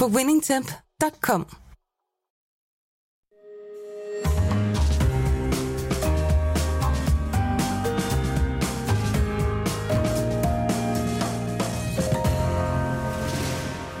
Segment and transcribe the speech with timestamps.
[0.00, 1.46] på winningtemp.com.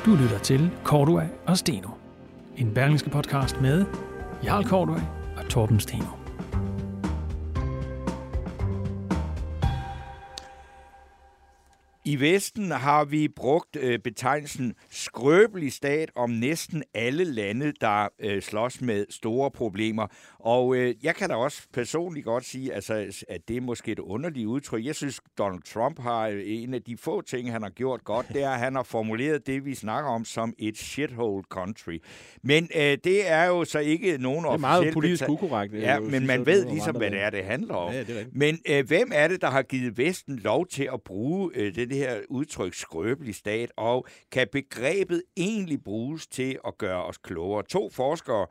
[0.04, 1.88] Du lytter til Cordua og Steno.
[2.56, 3.84] En berlingske podcast med
[4.44, 5.00] Jarl Cordua
[5.36, 6.23] og Torben Steno.
[12.06, 18.42] I Vesten har vi brugt øh, betegnelsen skrøbelig stat om næsten alle lande, der øh,
[18.42, 20.06] slås med store problemer.
[20.38, 23.98] Og øh, jeg kan da også personligt godt sige, altså, at det er måske et
[23.98, 24.84] underligt udtryk.
[24.84, 28.42] Jeg synes, Donald Trump har en af de få ting, han har gjort godt, det
[28.42, 31.98] er, at han har formuleret det, vi snakker om, som et shithole country.
[32.42, 35.74] Men øh, det er jo så ikke nogen Det er meget politisk ukorrekt.
[35.74, 37.92] Ja, men man ved ligesom, hvad det er, det handler om.
[37.92, 38.36] Ja, det er rigtigt.
[38.36, 41.93] Men øh, hvem er det, der har givet Vesten lov til at bruge øh, det
[41.94, 47.62] det her udtryk skrøbelig stat, og kan begrebet egentlig bruges til at gøre os klogere?
[47.62, 48.46] To forskere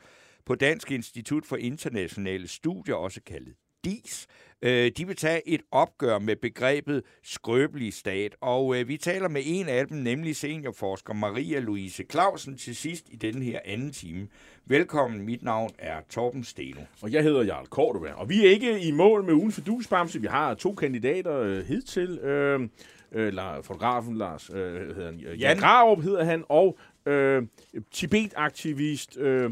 [0.46, 3.54] på Dansk Institut for Internationale Studier, også kaldet
[3.86, 4.28] DIS,
[4.62, 9.42] øh, de vil tage et opgør med begrebet skrøbelig stat, og øh, vi taler med
[9.46, 14.28] en af dem, nemlig seniorforsker Maria Louise Clausen, til sidst i denne her anden time.
[14.66, 16.82] Velkommen, mit navn er Torben Steno.
[17.02, 18.12] Og jeg hedder Jarl Cordova.
[18.12, 20.22] Og vi er ikke i mål med ugen for dusbamse.
[20.22, 22.20] Vi har to kandidater øh, hidtil.
[22.20, 22.70] Øh,
[23.14, 23.34] øh,
[23.64, 25.58] fotografen Lars øh, hedder han, øh, Jan.
[25.58, 27.44] Grarup hedder han, og øh,
[27.92, 29.52] Tibet-aktivist øh,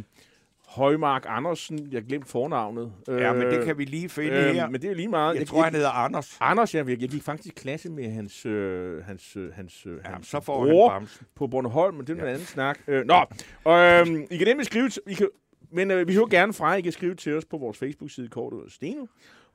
[0.67, 1.87] Højmark Andersen.
[1.91, 2.93] Jeg glemte fornavnet.
[3.09, 4.69] Øh, Ja, men det kan vi lige finde her.
[4.69, 5.35] Men det er lige meget.
[5.35, 6.37] Jeg tror, han hedder Anders.
[6.39, 10.11] Anders, jeg, jeg gik faktisk i klasse med hans, øh, hans, øh, hans, øh, Ja,
[10.11, 11.27] hans så får han bror bamsen.
[11.35, 12.23] på Bornholm, men det er ja.
[12.23, 12.79] en anden snak.
[12.87, 13.25] Øh, nå,
[13.63, 15.27] og, øh, I kan nemlig skrive, I kan,
[15.71, 18.53] men øh, vi hører gerne fra, I kan skrive til os på vores Facebook-side, Kort
[18.53, 19.05] og Steno,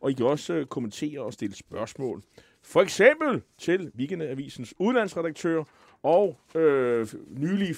[0.01, 2.23] og I kan også øh, kommentere og stille spørgsmål.
[2.67, 5.65] For eksempel til Weekendavisens udlandsredaktør
[6.03, 7.77] og øh, nylig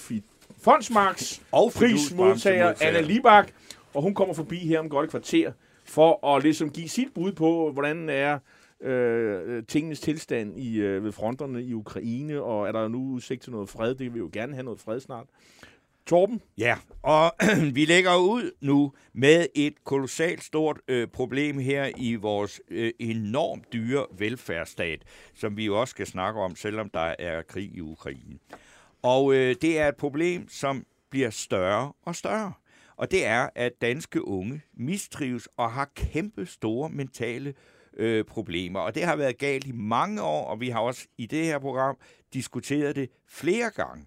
[0.58, 2.74] Fondsmarks Og prismodtager.
[2.80, 3.52] Anna Libak,
[3.94, 5.52] og hun kommer forbi her om godt et kvarter
[5.84, 8.38] for at ligesom give sit bud på, hvordan er
[8.80, 13.52] øh, tingenes tilstand i, øh, ved fronterne i Ukraine, og er der nu udsigt til
[13.52, 13.88] noget fred?
[13.88, 15.26] Det vil vi jo gerne have noget fred snart.
[16.08, 16.40] Torben?
[16.58, 17.32] Ja, og
[17.74, 23.72] vi lægger ud nu med et kolossalt stort øh, problem her i vores øh, enormt
[23.72, 25.02] dyre velfærdsstat,
[25.34, 28.38] som vi jo også skal snakke om, selvom der er krig i Ukraine.
[29.02, 32.52] Og øh, det er et problem, som bliver større og større.
[32.96, 37.54] Og det er, at danske unge mistrives og har kæmpe store mentale
[37.96, 38.80] øh, problemer.
[38.80, 41.58] Og det har været galt i mange år, og vi har også i det her
[41.58, 41.96] program
[42.32, 44.06] diskuteret det flere gange.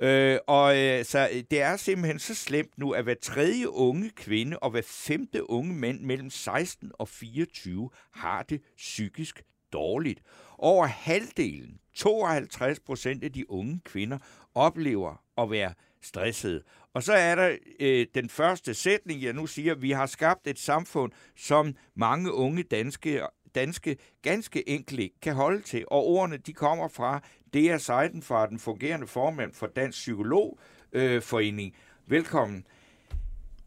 [0.00, 4.10] Øh, og øh, så øh, det er simpelthen så slemt nu, at hver tredje unge
[4.10, 9.42] kvinde og hver femte unge mand mellem 16 og 24 har det psykisk
[9.72, 10.20] dårligt.
[10.58, 14.18] Over halvdelen, 52 procent af de unge kvinder,
[14.54, 16.62] oplever at være stressede.
[16.94, 20.58] Og så er der øh, den første sætning, jeg nu siger, vi har skabt et
[20.58, 23.22] samfund, som mange unge danske
[23.54, 25.84] danske ganske enkelt ikke kan holde til.
[25.88, 27.20] Og ordene, de kommer fra
[27.52, 30.58] det er Seidenfar, den fungerende formand for Dansk Psykologforening.
[30.92, 31.74] Øh, Forening.
[32.06, 32.66] Velkommen.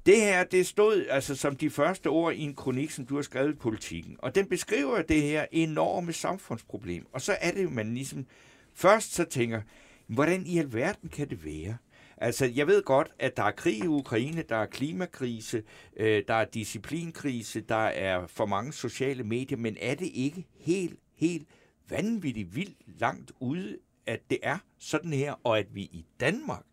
[0.06, 3.22] Det her, det stod altså som de første ord i en kronik, som du har
[3.22, 4.16] skrevet i politikken.
[4.20, 7.06] Og den beskriver det her enorme samfundsproblem.
[7.14, 8.26] Og så er det jo, man ligesom
[8.74, 9.62] først så tænker,
[10.08, 11.78] hvordan i alverden kan det være?
[12.18, 15.64] Altså, jeg ved godt, at der er krig i Ukraine, der er klimakrise,
[15.98, 21.00] øh, der er disciplinkrise, der er for mange sociale medier, men er det ikke helt,
[21.16, 21.48] helt
[21.90, 26.66] vanvittigt vildt langt ude, at det er sådan her, og at vi i Danmark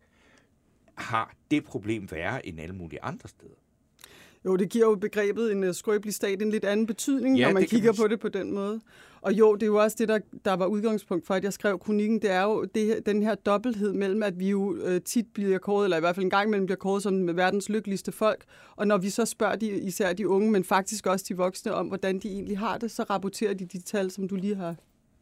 [0.95, 3.53] har det problem værre end alle mulige andre steder?
[4.45, 7.53] Jo, det giver jo begrebet en uh, skrøbelig stat en lidt anden betydning, Ja, når
[7.53, 8.81] man kigger man på det på den måde.
[9.21, 11.79] Og jo, det er jo også det, der, der var udgangspunkt for, at jeg skrev
[11.79, 12.21] kronikken.
[12.21, 15.57] Det er jo det, her- den her dobbelthed mellem, at vi jo øh, tit bliver
[15.57, 18.43] kåret, eller i hvert fald en gang imellem bliver kåret som verdens lykkeligste folk.
[18.75, 21.87] Og når vi så spørger de, især de unge, men faktisk også de voksne om,
[21.87, 24.75] hvordan de egentlig har det, så rapporterer de de tal, som du lige har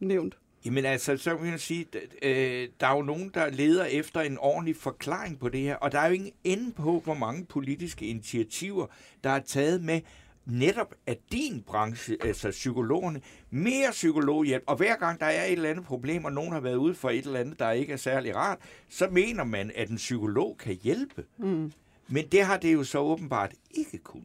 [0.08, 0.38] nævnt.
[0.66, 1.86] Jamen altså, så kan man sige,
[2.22, 5.92] øh, der er jo nogen, der leder efter en ordentlig forklaring på det her, og
[5.92, 8.88] der er jo ingen ende på, hvor mange politiske initiativer,
[9.24, 10.02] der er taget med
[10.46, 15.70] netop at din branche, altså psykologerne, mere psykologhjælp, og hver gang der er et eller
[15.70, 18.36] andet problem, og nogen har været ude for et eller andet, der ikke er særlig
[18.36, 18.58] rart,
[18.90, 21.26] så mener man, at en psykolog kan hjælpe.
[21.38, 21.72] Mm.
[22.08, 24.24] Men det har det jo så åbenbart ikke kun.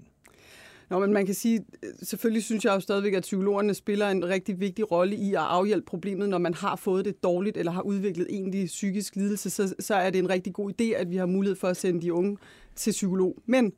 [0.91, 1.65] Nå, men man kan sige,
[2.03, 5.87] selvfølgelig synes jeg jo stadigvæk, at psykologerne spiller en rigtig vigtig rolle i at afhjælpe
[5.87, 9.95] problemet, når man har fået det dårligt eller har udviklet egentlig psykisk lidelse, så, så
[9.95, 12.37] er det en rigtig god idé, at vi har mulighed for at sende de unge
[12.77, 13.37] til psykolog.
[13.47, 13.73] Men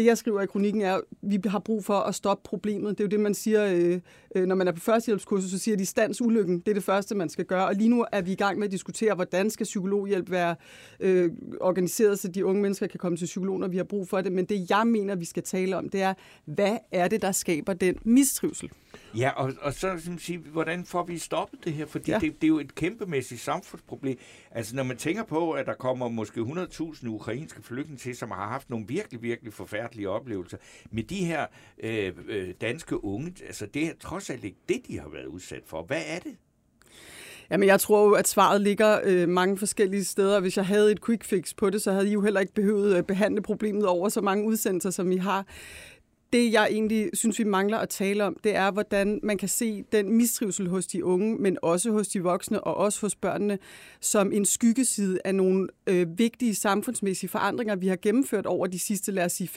[0.00, 2.98] det, jeg skriver i kronikken, er, at vi har brug for at stoppe problemet.
[2.98, 4.00] Det er jo det, man siger, øh,
[4.34, 6.58] øh, når man er på førstehjælpskursus, så siger de stands ulykken.
[6.58, 7.66] Det er det første, man skal gøre.
[7.66, 10.56] Og lige nu er vi i gang med at diskutere, hvordan skal psykologhjælp være
[11.00, 11.30] øh,
[11.60, 14.32] organiseret, så de unge mennesker kan komme til psykolog, når vi har brug for det.
[14.32, 16.14] Men det, jeg mener, vi skal tale om, det er,
[16.44, 18.70] hvad er det, der skaber den mistrivsel?
[19.16, 21.86] Ja, og, og så sige, hvordan får vi stoppet det her?
[21.86, 22.18] Fordi ja.
[22.18, 24.18] det, det er jo et kæmpemæssigt samfundsproblem.
[24.50, 28.48] Altså, når man tænker på, at der kommer måske 100.000 ukrainske flygtninge til, som har
[28.48, 30.56] haft nogle virkelig, virkelig forfærdelige oplevelser,
[30.90, 31.46] med de her
[31.82, 35.62] øh, øh, danske unge, altså det er trods alt ikke det, de har været udsat
[35.66, 35.82] for.
[35.82, 36.36] Hvad er det?
[37.50, 40.40] Jamen, jeg tror jo, at svaret ligger øh, mange forskellige steder.
[40.40, 42.94] Hvis jeg havde et quick fix på det, så havde I jo heller ikke behøvet
[42.94, 45.46] at behandle problemet over så mange udsendelser, som I har
[46.32, 49.84] det, jeg egentlig synes, vi mangler at tale om, det er, hvordan man kan se
[49.92, 53.58] den mistrivsel hos de unge, men også hos de voksne og også hos børnene,
[54.00, 59.12] som en skyggeside af nogle øh, vigtige samfundsmæssige forandringer, vi har gennemført over de sidste,
[59.12, 59.50] lad os sige,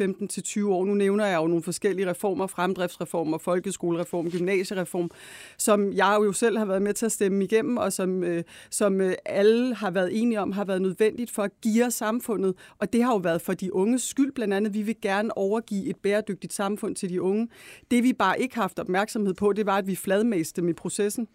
[0.61, 0.85] 15-20 år.
[0.85, 5.11] Nu nævner jeg jo nogle forskellige reformer, fremdriftsreformer, folkeskolereform, gymnasiereform,
[5.57, 9.01] som jeg jo selv har været med til at stemme igennem, og som, øh, som
[9.01, 12.55] øh, alle har været enige om, har været nødvendigt for at give samfundet.
[12.77, 14.73] Og det har jo været for de unges skyld, blandt andet.
[14.73, 16.62] Vi vil gerne overgive et bæredygtigt samfund
[16.95, 17.47] til de unge.
[17.91, 20.73] Det vi bare ikke har haft opmærksomhed på, det var, at vi fladmæste dem i
[20.73, 21.27] processen.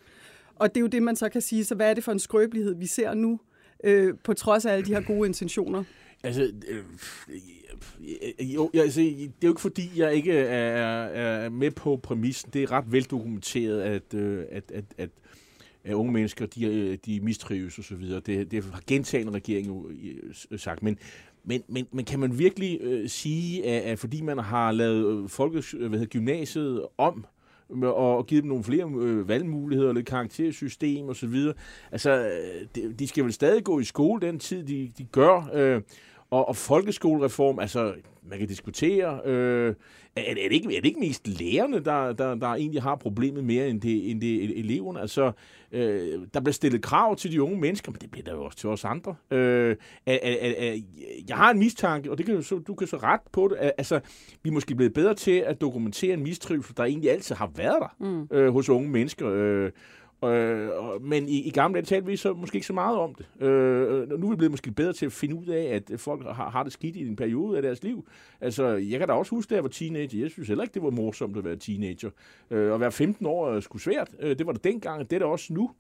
[0.55, 2.19] Og det er jo det, man så kan sige, så hvad er det for en
[2.19, 3.41] skrøbelighed, vi ser nu,
[3.85, 5.85] øh, på trods af alle de her gode intentioner?
[6.23, 6.85] Altså, øh,
[8.55, 12.51] jo, jeg, altså, det er jo ikke fordi, jeg ikke er, er med på præmissen.
[12.53, 15.11] Det er ret veldokumenteret, at, øh, at, at, at,
[15.85, 18.21] at unge mennesker, de, øh, de mistrives og så videre.
[18.21, 19.91] Det, det har gentagende regeringen jo
[20.51, 20.83] øh, sagt.
[20.83, 20.99] Men,
[21.49, 25.29] men, men, men kan man virkelig øh, sige, at, at fordi man har lavet øh,
[25.29, 27.27] folkes, øh, hvad hedder, gymnasiet om,
[27.83, 31.35] og givet dem nogle flere øh, valgmuligheder, lidt karaktersystem osv.
[31.93, 35.51] Altså, øh, de, de skal vel stadig gå i skole den tid, de, de gør.
[35.55, 35.83] Øh,
[36.31, 39.75] og, og folkeskolereform, altså, man kan diskutere, øh,
[40.17, 43.45] er, er, det ikke, er det ikke mest lærerne, der, der, der egentlig har problemet
[43.45, 45.01] mere end det, end det eleverne?
[45.01, 45.33] Altså,
[45.73, 48.59] øh, der bliver stillet krav til de unge mennesker, men det bliver der jo også
[48.59, 49.15] til os andre.
[49.31, 49.77] Øh,
[50.07, 50.81] er, er, er,
[51.29, 53.73] jeg har en mistanke, og det kan du, så, du kan så ret på det,
[53.79, 54.01] altså,
[54.43, 57.77] vi er måske blevet bedre til at dokumentere en mistrivsel, der egentlig altid har været
[57.81, 58.37] der mm.
[58.37, 59.29] øh, hos unge mennesker.
[59.33, 59.71] Øh,
[60.25, 60.69] Øh,
[61.03, 63.47] men i, i gamle dage talte vi så måske ikke så meget om det.
[63.47, 66.51] Øh, nu er vi blevet måske bedre til at finde ud af, at folk har,
[66.51, 68.09] har det skidt i en periode af deres liv.
[68.41, 70.21] Altså, jeg kan da også huske, da jeg var teenager.
[70.21, 72.11] Jeg synes heller ikke, det var morsomt at være teenager.
[72.51, 74.09] Øh, at være 15 år er sgu svært.
[74.21, 75.71] Øh, det var det dengang, det er det også nu.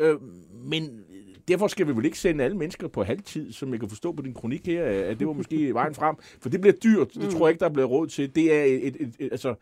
[0.00, 0.16] Øh,
[0.64, 1.04] men
[1.48, 4.22] derfor skal vi vel ikke sende alle mennesker på halvtid, som jeg kan forstå på
[4.22, 6.16] din kronik her, at det var måske vejen frem.
[6.40, 7.14] For det bliver dyrt.
[7.14, 7.30] Det mm.
[7.30, 8.34] tror jeg ikke, der bliver råd til.
[8.34, 9.54] Det er et, et, et altså,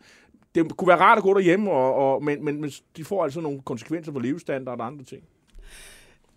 [0.55, 3.41] det kunne være rart at gå derhjemme, og, og, men, men, men de får altså
[3.41, 5.23] nogle konsekvenser for levestandard og andre ting.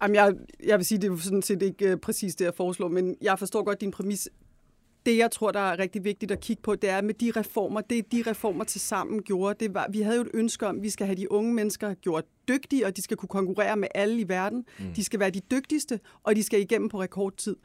[0.02, 0.34] Jamen, jeg,
[0.64, 3.38] jeg vil sige, det er sådan set ikke uh, præcis det, jeg foreslår, men jeg
[3.38, 4.28] forstår godt din præmis.
[5.06, 7.80] Det, jeg tror, der er rigtig vigtigt at kigge på, det er med de reformer,
[7.80, 10.82] det de reformer til sammen gjorde, det var, vi havde jo et ønske om, at
[10.82, 14.20] vi skal have de unge mennesker gjort dygtige, og de skal kunne konkurrere med alle
[14.20, 14.64] i verden.
[14.78, 14.94] Mm.
[14.96, 17.56] De skal være de dygtigste, og de skal igennem på rekordtid.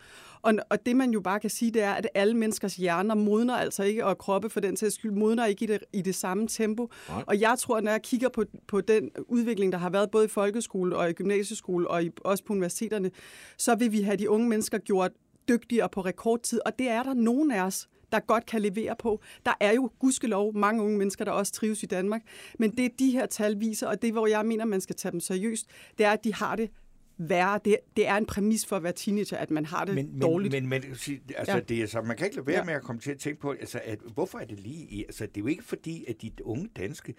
[0.41, 3.55] Og, og det man jo bare kan sige, det er, at alle menneskers hjerner modner
[3.55, 6.47] altså ikke, og kroppe for den sags skyld modner ikke i det, i det samme
[6.47, 6.89] tempo.
[7.09, 7.23] Nej.
[7.27, 10.29] Og jeg tror, når jeg kigger på, på den udvikling, der har været både i
[10.29, 13.11] folkeskole og i gymnasieskole og i, også på universiteterne,
[13.57, 15.11] så vil vi have de unge mennesker gjort
[15.51, 19.21] dygtigere på rekordtid, og det er der nogen af os, der godt kan levere på.
[19.45, 22.21] Der er jo gudskelov mange unge mennesker, der også trives i Danmark,
[22.59, 25.19] men det de her tal viser, og det hvor jeg mener, man skal tage dem
[25.19, 25.67] seriøst,
[25.97, 26.69] det er, at de har det
[27.17, 27.59] værre.
[27.65, 30.51] Det, det er en præmis for at være teenager, at man har det men, dårligt.
[30.51, 30.91] Men, men, men
[31.37, 31.59] altså, ja.
[31.59, 32.63] det er så, man kan ikke lade være ja.
[32.63, 35.05] med at komme til at tænke på, altså, at, hvorfor er det lige?
[35.05, 37.13] Altså, det er jo ikke fordi, at de unge danske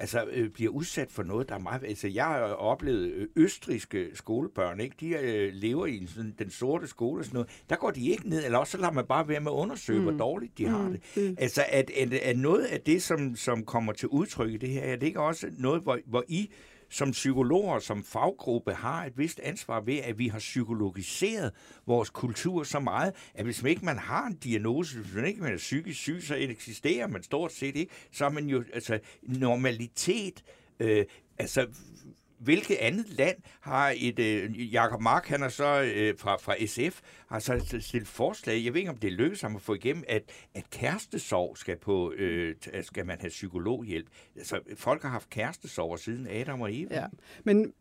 [0.00, 1.84] altså, øh, bliver udsat for noget, der er meget...
[1.84, 4.96] Altså, jeg har oplevet øh, østriske skolebørn, ikke?
[5.00, 7.62] De øh, lever i sådan, den sorte skole og sådan noget.
[7.70, 9.98] Der går de ikke ned, eller også så lader man bare være med at undersøge,
[9.98, 10.04] mm.
[10.04, 10.72] hvor dårligt de mm.
[10.72, 11.00] har det.
[11.16, 11.36] Mm.
[11.38, 14.80] Altså, at, at, at noget af det, som, som kommer til udtryk i det her,
[14.80, 16.50] er det ikke også noget, hvor, hvor I
[16.88, 21.52] som psykologer, som faggruppe, har et vist ansvar ved, at vi har psykologiseret
[21.86, 25.40] vores kultur så meget, at hvis man ikke man har en diagnose, hvis man ikke
[25.40, 27.92] man er psykisk syg, så eksisterer man stort set ikke.
[28.12, 30.44] Så er man jo, altså, normalitet,
[30.80, 31.04] øh,
[31.38, 31.66] altså,
[32.38, 34.18] hvilket andet land har et...
[34.18, 38.74] Øh, Jakob Mark, han er så øh, fra, fra SF, har så stillet forslag, jeg
[38.74, 40.22] ved ikke, om det lykkes ham at få igennem, at,
[40.54, 44.06] at kærestesorg skal, på, øh, skal man have psykologhjælp.
[44.36, 46.94] Altså, folk har haft kærestesorg siden Adam og Eva.
[46.94, 47.06] Ja,
[47.44, 47.72] men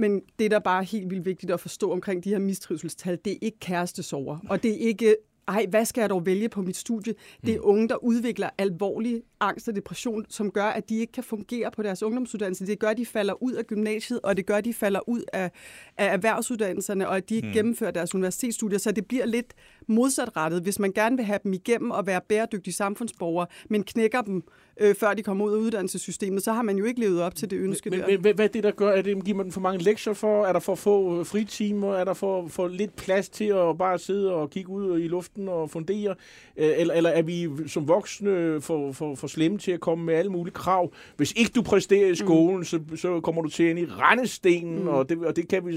[0.00, 3.32] men det, der bare er helt vildt vigtigt at forstå omkring de her mistrivselstal, det
[3.32, 5.16] er ikke kærestesover, og det er ikke
[5.48, 7.14] ej, hvad skal jeg dog vælge på mit studie?
[7.46, 7.68] Det er mm.
[7.68, 11.82] unge, der udvikler alvorlig angst og depression, som gør, at de ikke kan fungere på
[11.82, 12.66] deres ungdomsuddannelse.
[12.66, 15.22] Det gør, at de falder ud af gymnasiet, og det gør, at de falder ud
[15.32, 15.50] af,
[15.98, 17.54] af erhvervsuddannelserne, og at de ikke mm.
[17.54, 18.78] gennemfører deres universitetsstudier.
[18.78, 19.54] Så det bliver lidt
[19.86, 24.42] modsatrettet, hvis man gerne vil have dem igennem og være bæredygtige samfundsborgere, men knækker dem,
[24.80, 27.50] øh, før de kommer ud af uddannelsessystemet, så har man jo ikke levet op til
[27.50, 28.06] det ønske men, der.
[28.06, 28.90] Men, hvad er det, der gør?
[28.90, 30.46] Er det, giver man for mange lektier for?
[30.46, 31.94] Er der for få øh, fritimer?
[31.94, 35.48] Er der for, for lidt plads til at bare sidde og kigge ud i luften
[35.48, 36.14] og fundere?
[36.56, 40.14] Øh, eller, eller er vi som voksne for, for, for slemme til at komme med
[40.14, 40.92] alle mulige krav?
[41.16, 42.14] Hvis ikke du præsterer i mm.
[42.16, 42.64] skolen, mm.
[42.64, 44.88] så, så kommer du til ind i rendestenen, mm.
[44.88, 45.76] og, det, og det, kan vi,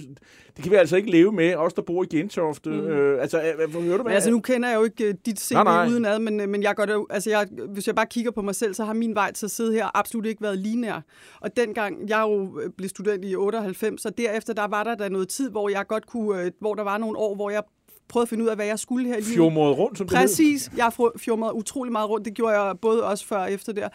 [0.56, 2.70] det kan vi altså ikke leve med, os der bor i Gentofte.
[2.70, 2.76] Mm.
[2.76, 3.42] Øh, altså,
[3.74, 4.14] hører du, hvad?
[4.14, 5.58] altså, nu kender jeg jo ikke øh, dit CV
[5.90, 8.74] udenad, men, men jeg gør det, altså, jeg, hvis jeg bare kigger på mig selv,
[8.74, 11.02] så har min vej til at sidde her absolut ikke været linær.
[11.42, 15.10] Og dengang, jeg jo øh, blev student i 98, så derefter, der var der da
[15.10, 17.64] noget tid, hvor jeg godt kunne, øh, hvor der var nogle år, hvor jeg
[18.12, 19.34] prøvede at finde ud af, hvad jeg skulle her i livet.
[19.34, 20.72] Fjormået rundt, som det Præcis.
[20.78, 22.26] Jeg har fjormået utrolig meget rundt.
[22.26, 23.90] Det gjorde jeg både også før og efter der.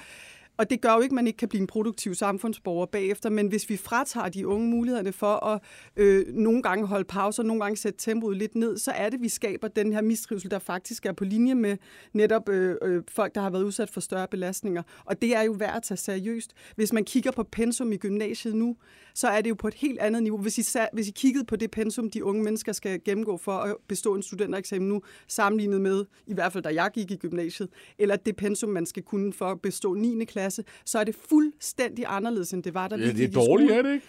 [0.56, 3.46] Og det gør jo ikke, at man ikke kan blive en produktiv samfundsborger bagefter, men
[3.46, 5.62] hvis vi fratager de unge mulighederne for at
[5.96, 9.22] øh, nogle gange holde pauser, nogle gange sætte tempoet lidt ned, så er det, at
[9.22, 11.76] vi skaber den her mistrivsel, der faktisk er på linje med
[12.12, 14.82] netop øh, øh, folk, der har været udsat for større belastninger.
[15.04, 16.52] Og det er jo værd at tage seriøst.
[16.76, 18.76] Hvis man kigger på pensum i gymnasiet nu,
[19.14, 20.38] så er det jo på et helt andet niveau.
[20.38, 23.76] Hvis I, hvis I kiggede på det pensum, de unge mennesker skal gennemgå for at
[23.88, 28.16] bestå en studentereksamen nu, sammenlignet med, i hvert fald da jeg gik i gymnasiet, eller
[28.16, 30.24] det pensum, man skal kunne for at bestå 9.
[30.24, 30.45] klasse,
[30.84, 33.94] så er det fuldstændig anderledes, end det var, da ja, det er dårligt, er det
[33.94, 34.06] ikke?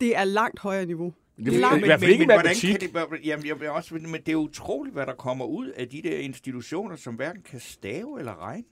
[0.00, 1.12] Det er langt højere niveau.
[1.36, 4.36] Det er langt, men, men, men, hvordan kan det, jamen, jeg, også, men det er
[4.36, 8.64] utroligt, hvad der kommer ud af de der institutioner, som hverken kan stave eller regne.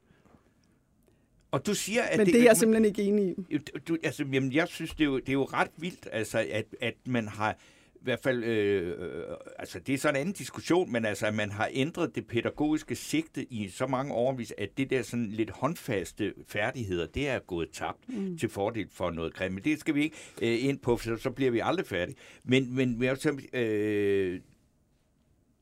[1.51, 3.59] Og du siger, at Men det, det er jeg simpelthen ikke enig i.
[3.89, 6.65] Du, altså, jamen, jeg synes, det er, jo, det er jo ret vildt, altså, at,
[6.81, 7.57] at man har
[8.01, 9.23] i hvert fald, øh, øh,
[9.59, 12.95] altså det er sådan en anden diskussion, men altså, at man har ændret det pædagogiske
[12.95, 17.69] sigte i så mange år, at det der sådan lidt håndfaste færdigheder, det er gået
[17.73, 18.39] tabt mm.
[18.39, 19.55] til fordel for noget grimt.
[19.55, 22.17] Men det skal vi ikke øh, ind på, for så, så bliver vi aldrig færdige.
[22.45, 23.17] Men, men jeg,
[23.53, 24.41] øh,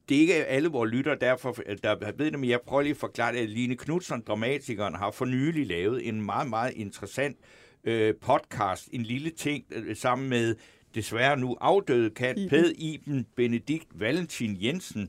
[0.09, 1.53] det er ikke alle vores lytter, derfor,
[1.83, 3.49] der ved det, men jeg prøver lige at forklare det.
[3.49, 7.37] Line Knudsen, dramatikeren, har for nylig lavet en meget, meget interessant
[7.85, 10.57] øh, podcast, en lille ting, øh, sammen med
[10.97, 12.49] desværre nu afdøde kat, Iben.
[12.49, 15.09] Ped Iben Benedikt Valentin Jensen,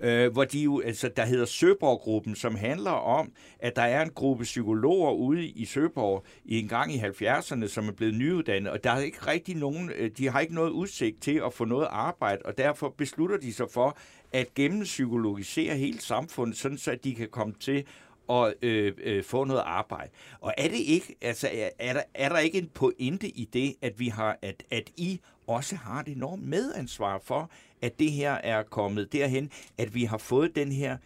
[0.00, 4.10] øh, hvor de jo, altså, der hedder Søborg-gruppen, som handler om, at der er en
[4.10, 8.84] gruppe psykologer ude i Søborg i en gang i 70'erne, som er blevet nyuddannet, og
[8.84, 11.88] der er ikke rigtig nogen, øh, de har ikke noget udsigt til at få noget
[11.90, 13.98] arbejde, og derfor beslutter de sig for
[14.32, 17.84] at gennempsykologisere hele samfundet, sådan så at de kan komme til
[18.28, 20.10] og øh, øh, få noget arbejde.
[20.40, 23.74] Og er det ikke, altså, er, er, der, er der ikke en pointe i det,
[23.82, 27.50] at vi har, at, at I også har et enormt medansvar for,
[27.82, 30.96] at det her er kommet derhen, at vi har fået den her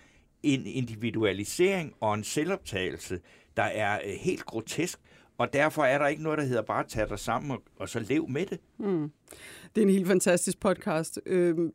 [0.43, 3.21] en individualisering og en selvoptagelse,
[3.57, 5.01] der er øh, helt grotesk,
[5.39, 7.89] og derfor er der ikke noget, der hedder bare at tage dig sammen og, og
[7.89, 8.61] så lev med det.
[8.79, 9.11] Mm.
[9.75, 11.21] Det er en helt fantastisk podcast.
[11.27, 11.71] Øh,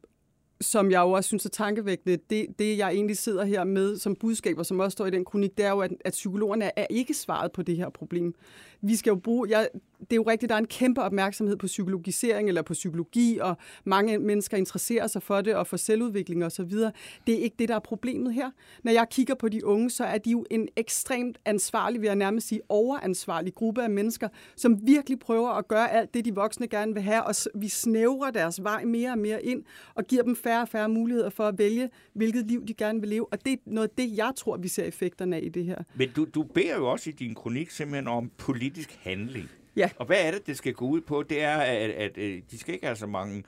[0.62, 4.16] som jeg jo også synes er tankevækkende, det, det jeg egentlig sidder her med som
[4.16, 7.14] budskaber, som også står i den kronik, det er jo, at, at psykologerne er ikke
[7.14, 8.36] svaret på det her problem
[8.82, 9.70] vi skal jo bruge, jeg,
[10.00, 13.58] det er jo rigtigt, der er en kæmpe opmærksomhed på psykologisering eller på psykologi, og
[13.86, 16.92] mange mennesker interesserer sig for det og for selvudvikling og så videre.
[17.28, 18.52] Det er ikke det, der er problemet her.
[18.84, 22.16] Når jeg kigger på de unge, så er de jo en ekstremt ansvarlig, vil jeg
[22.16, 26.68] nærmest sige overansvarlig gruppe af mennesker, som virkelig prøver at gøre alt det, de voksne
[26.68, 29.64] gerne vil have, og vi snævrer deres vej mere og mere ind,
[29.96, 33.10] og giver dem færre og færre muligheder for at vælge, hvilket liv de gerne vil
[33.10, 33.34] leve.
[33.34, 35.78] Og det er noget af det, jeg tror, vi ser effekterne af i det her.
[35.96, 39.50] Men du, du beder jo også i din kronik simpelthen om politik politisk handling.
[39.76, 39.90] Ja.
[39.98, 41.24] Og hvad er det, det skal gå ud på?
[41.24, 43.44] Det er, at, at, at øh, de skal ikke have så mange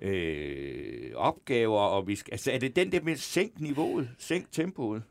[0.00, 5.02] øh, opgaver, og vi skal, altså er det den der med sænk niveauet, sænk tempoet?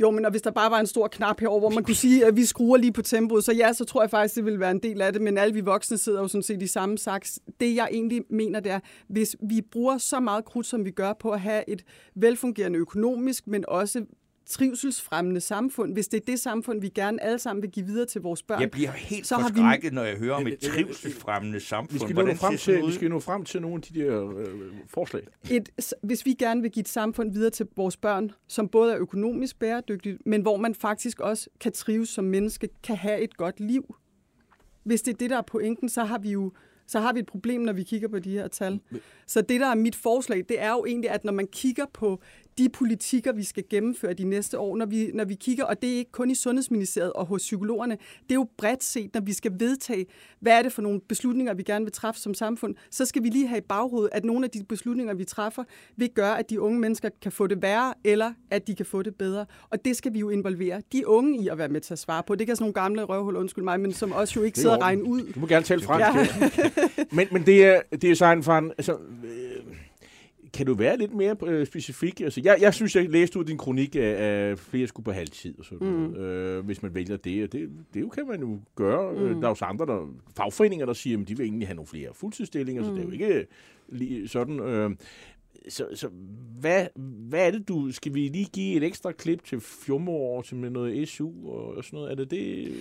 [0.00, 2.26] Jo, men og hvis der bare var en stor knap herover, hvor man kunne sige,
[2.26, 4.70] at vi skruer lige på tempoet, så ja, så tror jeg faktisk, det vil være
[4.70, 7.40] en del af det, men alle vi voksne sidder jo sådan set i samme saks.
[7.60, 11.12] Det jeg egentlig mener, det er, hvis vi bruger så meget krudt, som vi gør
[11.12, 11.82] på at have et
[12.14, 14.04] velfungerende økonomisk, men også
[14.46, 18.20] trivselsfremmende samfund, hvis det er det samfund, vi gerne alle sammen vil give videre til
[18.20, 18.60] vores børn.
[18.60, 19.94] Jeg bliver helt så forskrækket, vi...
[19.94, 21.92] når jeg hører om et trivselsfremmende samfund.
[21.92, 24.46] Vi skal, nå frem til, vi skal nå frem til nogle af de der øh,
[24.86, 25.22] forslag.
[25.50, 28.98] Et, hvis vi gerne vil give et samfund videre til vores børn, som både er
[28.98, 33.60] økonomisk bæredygtigt, men hvor man faktisk også kan trives som menneske, kan have et godt
[33.60, 33.94] liv.
[34.84, 36.52] Hvis det er det, der er pointen, så har vi jo
[36.86, 38.80] så har vi et problem, når vi kigger på de her tal.
[39.26, 42.22] Så det, der er mit forslag, det er jo egentlig, at når man kigger på
[42.58, 45.92] de politikker, vi skal gennemføre de næste år, når vi, når vi kigger, og det
[45.92, 49.32] er ikke kun i Sundhedsministeriet og hos psykologerne, det er jo bredt set, når vi
[49.32, 50.06] skal vedtage,
[50.40, 53.28] hvad er det for nogle beslutninger, vi gerne vil træffe som samfund, så skal vi
[53.28, 55.64] lige have i baghovedet, at nogle af de beslutninger, vi træffer,
[55.96, 59.02] vil gøre, at de unge mennesker kan få det værre, eller at de kan få
[59.02, 59.46] det bedre.
[59.70, 62.22] Og det skal vi jo involvere de unge i at være med til at svare
[62.26, 62.34] på.
[62.34, 64.82] Det kan sådan nogle gamle røvhul, undskyld mig, men som også jo ikke sidder og
[64.82, 65.32] regner ud.
[65.34, 66.38] Du må gerne tale fransk.
[66.38, 66.48] Ja.
[67.16, 69.76] men, men det er, det er for altså, øh,
[70.54, 72.20] kan du være lidt mere øh, specifik?
[72.20, 75.58] Altså, jeg, jeg synes, jeg læste ud din kronik, at, at flere skulle på halvtid,
[75.58, 76.14] og sådan mm.
[76.14, 77.44] øh, hvis man vælger det.
[77.44, 79.12] Og det, det kan man jo gøre.
[79.12, 79.40] Mm.
[79.40, 81.86] Der er jo så andre der, fagforeninger, der siger, at de vil egentlig have nogle
[81.86, 82.88] flere fuldtidsstillinger, mm.
[82.88, 83.12] så det er jo mm.
[83.12, 83.46] ikke
[83.88, 84.60] lige sådan.
[84.60, 84.90] Øh,
[85.68, 86.08] så, så
[86.60, 86.86] hvad,
[87.28, 87.92] hvad er det, du...
[87.92, 91.96] Skal vi lige give et ekstra klip til fjumår til med noget SU og sådan
[91.96, 92.10] noget?
[92.10, 92.72] Er det det,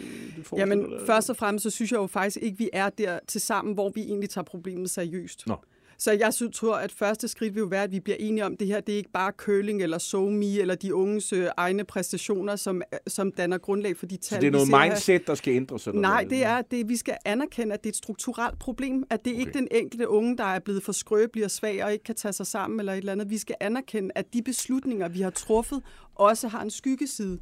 [0.52, 1.06] du Jamen, eller?
[1.06, 3.90] først og fremmest, så synes jeg jo faktisk ikke, vi er der til sammen, hvor
[3.90, 5.48] vi egentlig tager problemet seriøst.
[5.48, 5.56] Nå.
[6.02, 8.54] Så jeg synes, tror, at første skridt vil jo være, at vi bliver enige om,
[8.54, 11.84] at det her det er ikke bare curling eller SoMe eller de unges øh, egne
[11.84, 15.26] præstationer, som, som danner grundlag for de tal, Så det er noget mindset, her.
[15.26, 15.88] der skal ændres?
[15.88, 19.26] Eller Nej, det er, det, vi skal anerkende, at det er et strukturelt problem, at
[19.26, 19.40] det okay.
[19.40, 22.34] ikke den enkelte unge, der er blevet for skrøbelig og svag og ikke kan tage
[22.34, 23.30] sig sammen eller et eller andet.
[23.30, 25.82] Vi skal anerkende, at de beslutninger, vi har truffet,
[26.16, 27.40] også har en skyggeside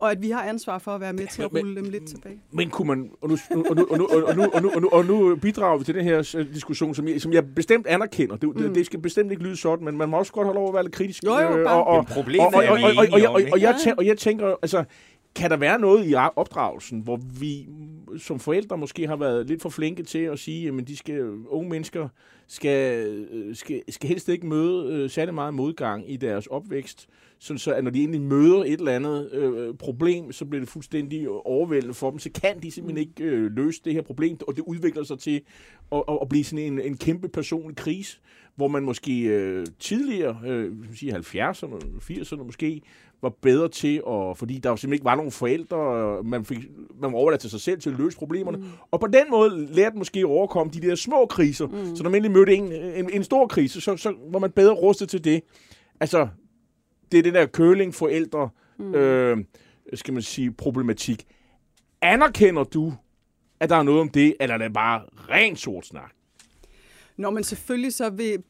[0.00, 2.08] og at vi har ansvar for at være med til at rulle men, dem lidt
[2.08, 2.40] tilbage.
[2.50, 4.88] Men kunne man, og nu, og nu, og nu, og nu, og nu, og nu,
[4.92, 8.36] og nu bidrager vi til den her øh, diskussion, som jeg, som jeg bestemt anerkender.
[8.36, 8.74] Det, mm.
[8.74, 10.82] det, skal bestemt ikke lyde sådan, men man må også godt holde over at være
[10.82, 11.24] lidt kritisk.
[11.24, 11.84] Jo, jo, bare.
[11.84, 14.54] Og, og, problemet og, og, og, og, og, og, og, jeg tænker, og jeg tænker,
[14.62, 14.84] altså,
[15.34, 17.68] kan der være noget i opdragelsen, hvor vi
[18.18, 21.70] som forældre måske har været lidt for flinke til at sige, at de skal, unge
[21.70, 22.08] mennesker
[22.46, 27.08] skal, øh, skal, skal helst ikke møde øh, særlig meget modgang i deres opvækst,
[27.38, 30.68] sådan så at når de egentlig møder et eller andet øh, problem, så bliver det
[30.68, 34.56] fuldstændig overvældende for dem, så kan de simpelthen ikke øh, løse det her problem, og
[34.56, 35.40] det udvikler sig til
[35.92, 38.20] at, at, at blive sådan en, en kæmpe personlig krise,
[38.56, 41.76] hvor man måske øh, tidligere, øh, sige 70'erne,
[42.10, 42.82] 80'erne måske,
[43.22, 46.58] var bedre til at, fordi der jo simpelthen ikke var nogen forældre, man, fik,
[47.00, 48.64] man var overladt til sig selv til at løse problemerne, mm.
[48.90, 51.96] og på den måde lærte måske at overkomme de der små kriser, mm.
[51.96, 54.74] så når man endelig mødte en, en, en stor krise, så, så var man bedre
[54.74, 55.42] rustet til det.
[56.00, 56.28] Altså,
[57.12, 58.94] det er det der curling-forældre, mm.
[58.94, 59.38] øh,
[59.94, 61.24] skal man sige, problematik.
[62.02, 62.94] Anerkender du,
[63.60, 66.12] at der er noget om det, eller er det bare rent sort snak?
[67.20, 68.42] Når man selvfølgelig så vil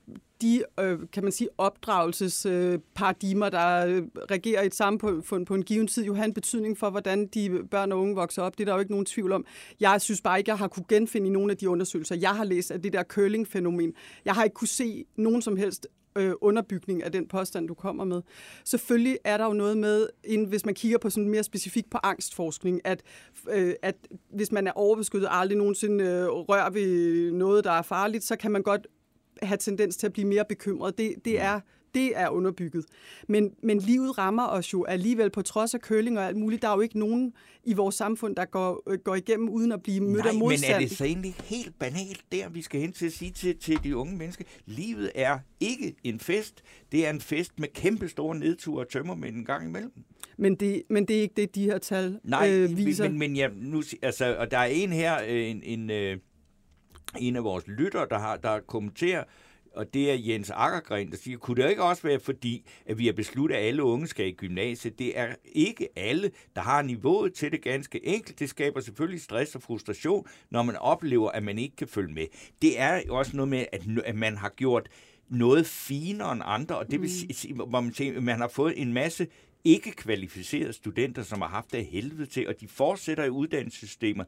[0.42, 5.86] de, øh, kan man sige, opdragelsesparadigmer, øh, der regerer i et samfund på en given
[5.86, 8.58] tid, jo have en betydning for, hvordan de børn og unge vokser op.
[8.58, 9.44] Det er der jo ikke nogen tvivl om.
[9.80, 12.44] Jeg synes bare ikke, jeg har kunne genfinde i nogle af de undersøgelser, jeg har
[12.44, 13.92] læst af det der curling-fænomen.
[14.24, 18.04] Jeg har ikke kunne se nogen som helst øh, underbygning af den påstand, du kommer
[18.04, 18.22] med.
[18.64, 21.98] Selvfølgelig er der jo noget med, inden, hvis man kigger på sådan mere specifikt på
[22.02, 23.02] angstforskning, at,
[23.50, 23.96] øh, at
[24.30, 28.36] hvis man er overbeskyttet og aldrig nogensinde øh, rører ved noget, der er farligt, så
[28.36, 28.86] kan man godt
[29.42, 30.98] have tendens til at blive mere bekymret.
[30.98, 31.60] Det, det er
[31.94, 32.84] det er underbygget.
[33.28, 36.62] Men, men livet rammer os jo alligevel på trods af køling og alt muligt.
[36.62, 37.32] Der er jo ikke nogen
[37.64, 40.74] i vores samfund, der går, øh, går igennem uden at blive mødt Nej, af modstand.
[40.74, 43.58] men er det så egentlig helt banalt der, vi skal hen til at sige til,
[43.58, 44.44] til de unge mennesker?
[44.66, 46.62] Livet er ikke en fest.
[46.92, 49.92] Det er en fest med kæmpe store nedture og tømmermænd en gang imellem.
[50.36, 53.08] Men det, men det er ikke det, de her tal Nej, øh, viser.
[53.08, 56.16] men, men ja, nu, altså, og der er en her, øh, en, en, øh,
[57.18, 59.24] en af vores lytter, der har der kommenterer,
[59.74, 63.06] og det er Jens Akkergren, der siger, kunne det ikke også være fordi, at vi
[63.06, 64.98] har besluttet, at alle unge skal i gymnasiet?
[64.98, 68.38] Det er ikke alle, der har niveauet til det ganske enkelt.
[68.38, 72.26] Det skaber selvfølgelig stress og frustration, når man oplever, at man ikke kan følge med.
[72.62, 73.64] Det er også noget med,
[74.04, 74.88] at man har gjort
[75.28, 77.34] noget finere end andre, og det vil mm.
[77.34, 79.26] sige, hvor man, siger, man har fået en masse
[79.64, 84.24] ikke kvalificerede studenter, som har haft det helvede til, og de fortsætter i uddannelsessystemer,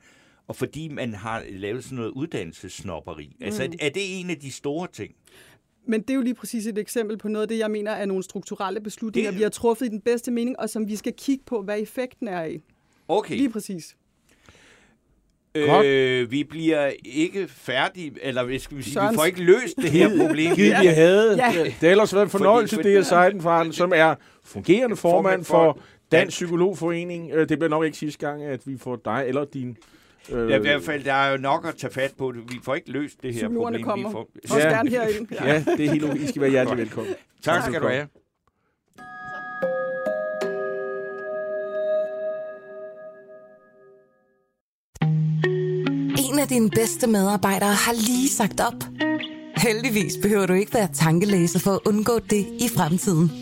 [0.49, 3.37] og fordi man har lavet sådan noget uddannelsesnopperi.
[3.41, 3.65] Altså, mm.
[3.65, 5.15] Altså, er det en af de store ting?
[5.87, 8.07] Men det er jo lige præcis et eksempel på noget af det, jeg mener er
[8.07, 9.39] nogle strukturelle beslutninger, det...
[9.39, 12.29] vi har truffet i den bedste mening, og som vi skal kigge på, hvad effekten
[12.29, 12.63] er af.
[13.09, 13.37] Okay.
[13.37, 13.97] Lige præcis.
[15.55, 19.91] Øh, vi bliver ikke færdige, eller vi, skal vi, sige, vi får ikke løst det
[19.91, 20.55] her problem.
[20.55, 21.37] Gid, vi havde.
[21.37, 21.65] Ja.
[21.65, 25.79] Det har ellers været en fornøjelse, fordi, det er Seidenfaren, som er fungerende formand for
[26.13, 27.31] Dansk Psykologforening.
[27.33, 29.77] Øh, det bliver nok ikke sidste gang, at vi får dig eller din
[30.31, 32.33] Øh, ja, i hvert fald, der er jo nok at tage fat på.
[32.49, 33.83] Vi får ikke løst det her problem.
[33.83, 34.09] kommer.
[34.09, 34.29] Vi får...
[34.51, 35.27] Også ja, gerne herind.
[35.33, 35.47] Ja.
[35.53, 36.21] ja, det er helt okay.
[36.21, 37.15] I skal være hjertelig velkommen.
[37.43, 38.09] Tak, tak skal du have.
[46.33, 48.85] En af dine bedste medarbejdere har lige sagt op.
[49.57, 53.42] Heldigvis behøver du ikke være tankelæser for at undgå det i fremtiden.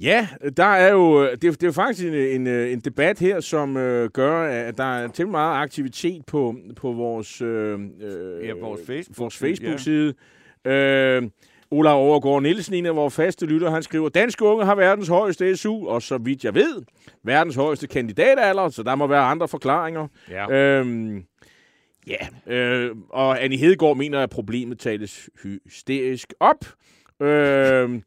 [0.00, 3.76] Ja, der er jo, det, det er jo faktisk en, en, en debat her, som
[3.76, 7.80] øh, gør, at der er til meget aktivitet på, på vores, øh,
[8.44, 9.18] Ja, vores Facebook.
[9.18, 10.14] vores Facebook-side.
[10.64, 10.70] Ja.
[10.72, 11.22] Øh,
[11.70, 15.56] Ola Overgaard Nielsen, en af vores faste lytter, han skriver, Danske unge har verdens højeste
[15.56, 16.82] SU, og så vidt jeg ved,
[17.22, 20.08] verdens højeste kandidatalder, så der må være andre forklaringer.
[20.30, 20.50] Ja.
[20.52, 21.24] Øhm,
[22.06, 26.64] ja, øh, og Annie Hedegaard mener, at problemet tales hysterisk op.
[27.22, 28.02] Øhm,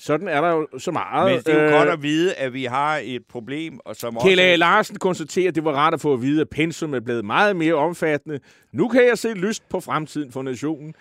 [0.00, 1.30] sådan er der jo så meget.
[1.32, 4.40] Men det er jo godt at vide, at vi har et problem, og som Kjell
[4.40, 4.56] også...
[4.56, 7.56] Larsen konstaterer, at det var rart at få at vide, at pensum er blevet meget
[7.56, 8.40] mere omfattende.
[8.72, 10.94] Nu kan jeg se lyst på fremtiden for nationen.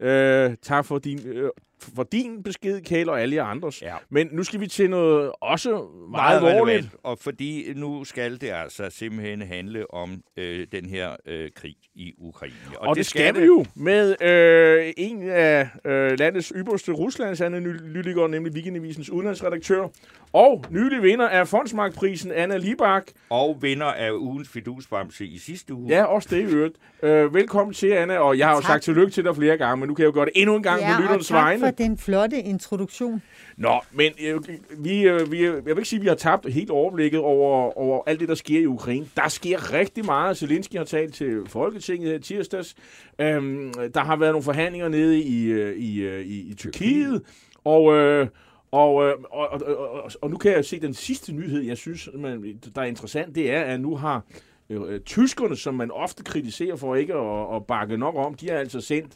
[0.00, 1.50] Øh, tak for din, øh,
[1.96, 3.82] for din besked, Kjell, og alle jer andres.
[3.82, 3.94] Ja.
[4.10, 6.76] Men nu skal vi til noget også meget, meget alvorligt.
[6.76, 11.76] relevant, og fordi nu skal det altså simpelthen handle om øh, den her øh, krig
[11.94, 12.54] i Ukraine.
[12.76, 18.28] Og, og det, det skal vi jo med øh, en af øh, landets ypperste ruslandsanalytikere,
[18.28, 19.88] nemlig Weekendavisens udenlandsredaktør,
[20.32, 23.04] og nylig vinder af Fondsmarkprisen, Anna Libak.
[23.30, 25.88] Og vinder af ugens fidusbamse i sidste uge.
[25.88, 26.74] Ja, også det i øvrigt.
[27.02, 28.66] Øh, velkommen til, Anna, og jeg har jo Tak.
[28.70, 30.62] sagt tillykke til dig flere gange, men nu kan jeg jo gøre det endnu en
[30.62, 31.60] gang på Ja, og lytternes tak vegne.
[31.78, 33.22] Den flotte introduktion.
[33.56, 34.40] Nå, men øh,
[34.78, 38.02] vi, øh, vi, jeg vil ikke sige, at vi har tabt helt overblikket over, over
[38.06, 39.06] alt det, der sker i Ukraine.
[39.16, 40.36] Der sker rigtig meget.
[40.36, 42.74] Zelensky har talt til Folketinget her i tirsdags.
[43.18, 47.22] Øhm, der har været nogle forhandlinger nede i, øh, i, øh, i, i Tyrkiet.
[47.64, 48.26] Og, øh,
[48.70, 51.76] og, øh, og, og, og, og, og nu kan jeg se den sidste nyhed, jeg
[51.76, 54.24] synes, man, der er interessant, det er, at nu har
[54.70, 58.48] øh, øh, tyskerne, som man ofte kritiserer for ikke at, at bakke nok om, de
[58.48, 59.12] har altså sendt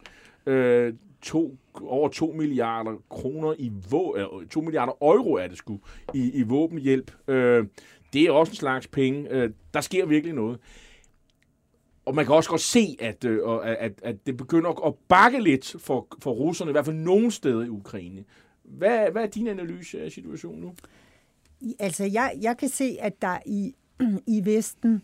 [0.47, 5.81] øh, to, over 2 milliarder kroner i vå, øh, 2 milliarder euro er det sgu,
[6.15, 7.13] i, i våbenhjælp.
[7.29, 7.67] Øh,
[8.13, 9.29] det er også en slags penge.
[9.31, 10.59] Øh, der sker virkelig noget.
[12.05, 15.41] Og man kan også godt se, at, øh, og- at, at det begynder at bakke
[15.43, 18.25] lidt for, for russerne, i hvert fald nogen steder i Ukraine.
[18.65, 20.73] Hvad, hvad er din analyse af situationen nu?
[21.79, 23.75] Altså, jeg, jeg kan se, at der i,
[24.37, 25.03] i Vesten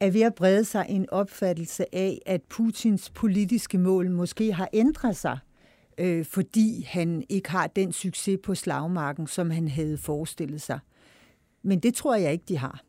[0.00, 5.16] er ved at brede sig en opfattelse af, at Putins politiske mål måske har ændret
[5.16, 5.38] sig,
[5.98, 10.78] øh, fordi han ikke har den succes på slagmarken, som han havde forestillet sig.
[11.62, 12.82] Men det tror jeg ikke, de har.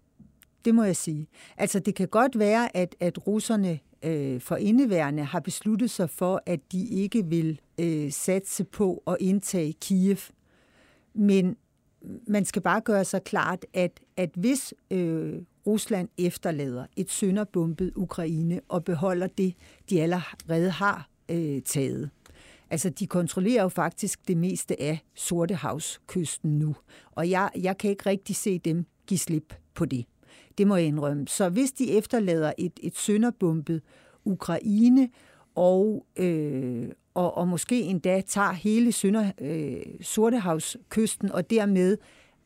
[0.65, 1.27] Det må jeg sige.
[1.57, 6.41] Altså, det kan godt være, at, at russerne øh, for indeværende har besluttet sig for,
[6.45, 10.17] at de ikke vil øh, satse på at indtage Kiev.
[11.13, 11.55] Men
[12.27, 18.61] man skal bare gøre sig klart, at, at hvis øh, Rusland efterlader et sønderbumpet Ukraine
[18.67, 19.53] og beholder det,
[19.89, 22.09] de allerede har øh, taget,
[22.69, 26.75] Altså, de kontrollerer jo faktisk det meste af Sortehavskysten nu.
[27.11, 30.05] Og jeg, jeg kan ikke rigtig se dem give slip på det.
[30.57, 31.27] Det må jeg indrømme.
[31.27, 33.81] Så hvis de efterlader et, et sønderbumpet
[34.25, 35.09] Ukraine,
[35.55, 41.97] og, øh, og, og måske endda tager hele Sønder, øh, Sortehavskysten, og dermed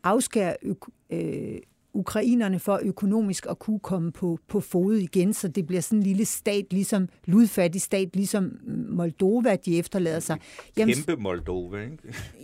[0.04, 0.78] afskærer øk,
[1.10, 1.58] øh,
[1.94, 6.04] ukrainerne for økonomisk at kunne komme på, på fod igen, så det bliver sådan en
[6.04, 10.40] lille stat, ligesom ludfattig stat, ligesom Moldova, de efterlader sig.
[10.76, 11.98] Kæmpe Moldova, ikke?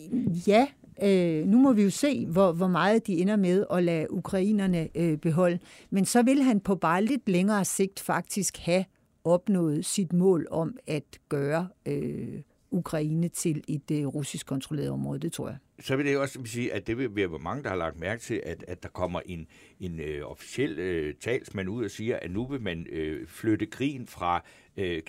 [0.47, 0.67] Ja,
[1.03, 4.89] øh, nu må vi jo se, hvor, hvor meget de ender med at lade ukrainerne
[4.95, 5.59] øh, beholde.
[5.89, 8.85] Men så vil han på bare lidt længere sigt faktisk have
[9.23, 15.31] opnået sit mål om at gøre øh, Ukraine til et øh, russisk kontrolleret område, det
[15.31, 15.57] tror jeg.
[15.79, 18.41] Så vil det også sige, at det vil være mange, der har lagt mærke til,
[18.45, 19.47] at, at der kommer en,
[19.79, 24.07] en øh, officiel øh, talsmand ud og siger, at nu vil man øh, flytte krigen
[24.07, 24.43] fra
[24.77, 25.01] øh,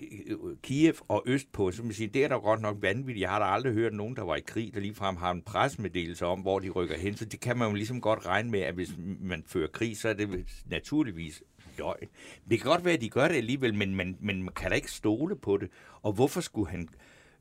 [0.62, 1.70] Kiev og østpå.
[1.70, 3.20] Så man siger, det er da godt nok vanvittigt.
[3.22, 6.26] Jeg har da aldrig hørt nogen, der var i krig, der ligefrem har en presmeddelelse
[6.26, 7.16] om, hvor de rykker hen.
[7.16, 10.08] Så det kan man jo ligesom godt regne med, at hvis man fører krig, så
[10.08, 11.42] er det naturligvis
[11.78, 12.08] løgn.
[12.50, 14.76] Det kan godt være, at de gør det alligevel, men man, men man kan da
[14.76, 15.68] ikke stole på det.
[16.02, 16.88] Og hvorfor skulle han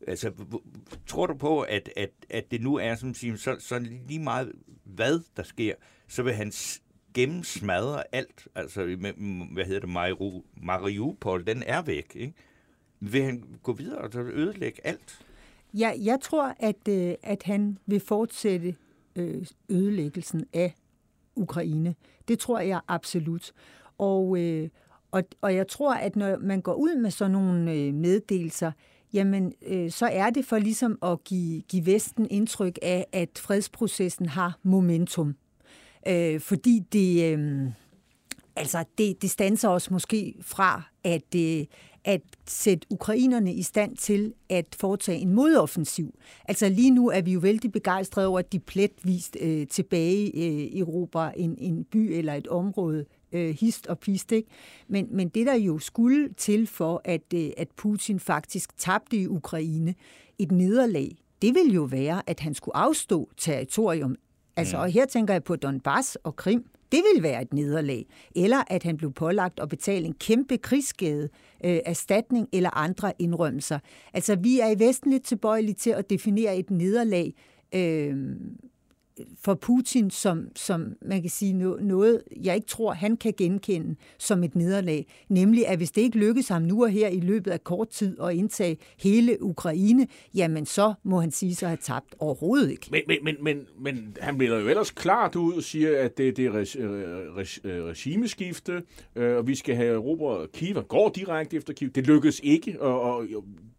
[0.08, 0.32] Altså,
[1.08, 4.52] tror du på, at, at, at det nu er, som siger, så, så lige meget,
[4.84, 5.74] hvad der sker,
[6.08, 6.52] så vil han
[7.14, 8.48] gennemsmadre alt?
[8.56, 9.14] Altså, med,
[9.54, 12.34] hvad hedder det, Mariu, Mariupol, den er væk, ikke?
[13.00, 15.22] Vil han gå videre og ødelægge alt?
[15.74, 18.76] Ja, jeg tror, at, øh, at han vil fortsætte
[19.16, 20.74] øh, ødelæggelsen af
[21.36, 21.96] Ukraine.
[22.28, 23.52] Det tror jeg absolut.
[23.98, 24.70] Og, øh,
[25.12, 28.72] og, og jeg tror, at når man går ud med sådan nogle øh, meddelelser,
[29.14, 34.26] jamen, øh, så er det for ligesom at give, give Vesten indtryk af, at fredsprocessen
[34.26, 35.36] har momentum.
[36.08, 37.34] Øh, fordi det...
[37.34, 37.70] Øh,
[38.56, 41.66] altså det, det stanser os måske fra at, øh,
[42.04, 46.20] at sætte ukrainerne i stand til at foretage en modoffensiv.
[46.46, 50.80] Altså lige nu er vi jo vældig begejstrede over, at de pletvist øh, tilbage øh,
[50.80, 54.32] Europa en, en by eller et område øh, hist og pist.
[54.32, 54.50] Ikke?
[54.88, 59.28] Men, men det, der jo skulle til for, at, øh, at Putin faktisk tabte i
[59.28, 59.96] Ukraine
[60.40, 64.16] et nederlag, det ville jo være, at han skulle afstå territorium.
[64.56, 66.66] Altså, og her tænker jeg på Donbass og Krim.
[66.92, 68.06] Det ville være et nederlag.
[68.36, 71.30] Eller at han blev pålagt at betale en kæmpe krigsskade,
[71.64, 73.80] øh, erstatning eller andre indrømmelser.
[74.14, 77.34] Altså, vi er i Vesten lidt tilbøjelige til at definere et nederlag
[77.76, 78.36] øh,
[79.44, 84.44] for Putin som, som man kan sige noget, jeg ikke tror, han kan genkende som
[84.44, 85.06] et nederlag.
[85.30, 88.20] Nemlig, at hvis det ikke lykkes ham nu og her i løbet af kort tid
[88.22, 92.88] at indtage hele Ukraine, jamen så må han sige sig at have tabt overhovedet ikke.
[92.92, 96.38] Men, men, men, men, men han bliver jo ellers klart ud og siger, at det,
[96.38, 98.84] det er øh, regimeskifte,
[99.16, 101.90] øh, og vi skal have Europa Kiev, og går direkte efter Kiev.
[101.90, 103.26] Det lykkes ikke, og, og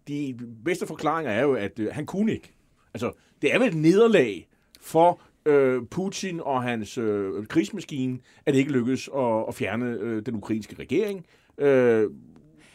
[0.09, 2.53] de bedste forklaringer er jo, at øh, han kunne ikke.
[2.95, 4.49] Altså, det er vel et nederlag
[4.81, 10.27] for øh, Putin og hans øh, krigsmaskine, at det ikke lykkedes at, at fjerne øh,
[10.27, 11.27] den ukrainske regering.
[11.59, 12.11] Øh,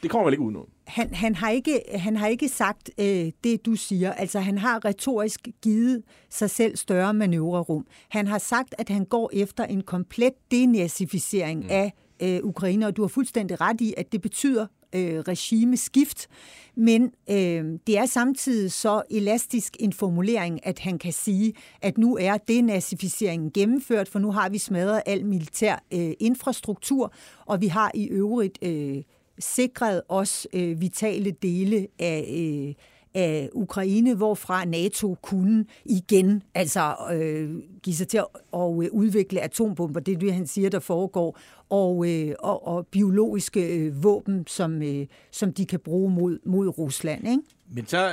[0.04, 3.66] det kommer vel ikke ud Han, han, har ikke, han har ikke sagt øh, det,
[3.66, 4.14] du siger.
[4.14, 7.88] Altså, han har retorisk givet sig selv større manøvrerum.
[8.10, 11.70] Han har sagt, at han går efter en komplet denazificering mm.
[11.70, 16.28] af øh, Ukraine, og du har fuldstændig ret i, at det betyder øh, regimeskift,
[16.76, 22.18] men øh, det er samtidig så elastisk en formulering, at han kan sige, at nu
[22.22, 27.14] er denazificeringen gennemført, for nu har vi smadret al militær øh, infrastruktur,
[27.46, 29.04] og vi har i øvrigt øh,
[29.40, 32.74] sikret os øh, vitale dele af øh,
[33.14, 39.42] af Ukraine, hvorfra NATO kunne igen altså øh, give sig til at og, øh, udvikle
[39.42, 40.00] atombomber.
[40.00, 41.40] Det er det, han siger, der foregår.
[41.70, 46.78] Og, øh, og, og biologiske øh, våben, som, øh, som de kan bruge mod, mod
[46.78, 47.28] Rusland.
[47.28, 47.42] Ikke?
[47.72, 48.12] Men så,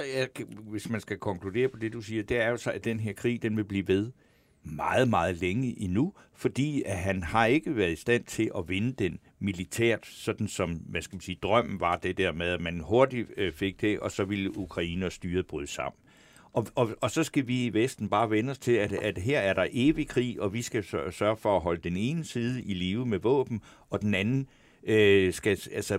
[0.70, 3.12] hvis man skal konkludere på det, du siger, det er jo så, at den her
[3.12, 4.10] krig, den vil blive ved
[4.62, 8.92] meget, meget længe endnu, fordi at han har ikke været i stand til at vinde
[8.92, 12.80] den militært, sådan som hvad skal man sige, drømmen var det der med, at man
[12.80, 15.98] hurtigt øh, fik det, og så ville Ukraine og styret bryde sammen.
[16.52, 19.40] Og, og, og så skal vi i Vesten bare vende os til, at, at her
[19.40, 22.74] er der evig krig, og vi skal sørge for at holde den ene side i
[22.74, 24.48] live med våben, og den anden
[24.84, 25.98] øh, skal, altså,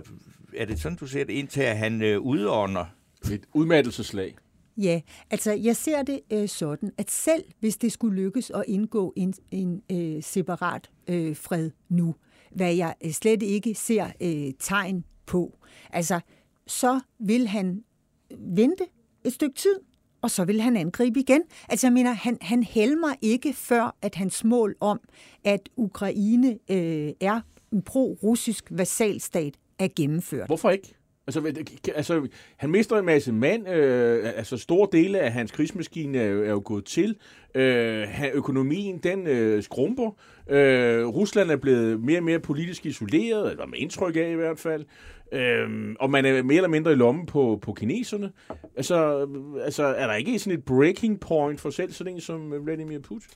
[0.56, 2.84] er det sådan, du ser det, indtil at han øh, udånder?
[3.32, 4.36] Et udmattelseslag.
[4.76, 5.00] Ja,
[5.30, 9.34] altså jeg ser det øh, sådan, at selv hvis det skulle lykkes at indgå en,
[9.50, 12.14] en øh, separat øh, fred nu,
[12.54, 15.58] hvad jeg øh, slet ikke ser øh, tegn på,
[15.90, 16.20] altså
[16.66, 17.84] så vil han
[18.30, 18.84] øh, vente
[19.24, 19.74] et stykke tid,
[20.22, 21.42] og så vil han angribe igen.
[21.68, 25.00] Altså jeg mener, han, han helmer ikke før, at hans mål om,
[25.44, 27.40] at Ukraine øh, er
[27.72, 30.46] en pro-russisk vasalstat, er gennemført.
[30.46, 30.94] Hvorfor ikke?
[31.26, 31.52] Altså,
[31.94, 33.68] altså, han mister en masse mand.
[33.68, 37.16] Øh, altså, store dele af hans krigsmaskine er, er jo gået til.
[37.54, 40.10] Øh, økonomien, den øh, skrumper.
[40.50, 44.58] Øh, Rusland er blevet mere og mere politisk isoleret, eller med indtryk af i hvert
[44.58, 44.84] fald.
[45.32, 48.32] Øh, og man er mere eller mindre i lommen på, på kineserne.
[48.76, 49.28] Altså,
[49.64, 53.30] altså, er der ikke sådan et breaking point for selv sådan en som Vladimir Putin?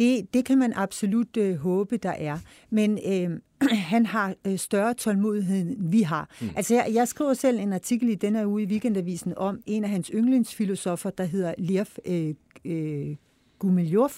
[0.00, 2.38] Det, det kan man absolut øh, håbe, der er.
[2.70, 3.40] Men øh,
[3.92, 6.30] han har øh, større tålmodighed, end vi har.
[6.40, 6.48] Mm.
[6.56, 9.90] Altså, jeg, jeg skriver selv en artikel i denne uge i Weekendavisen om en af
[9.90, 12.34] hans yndlingsfilosofer, der hedder Lev øh,
[12.64, 13.16] øh,
[13.58, 14.10] Gumilyov,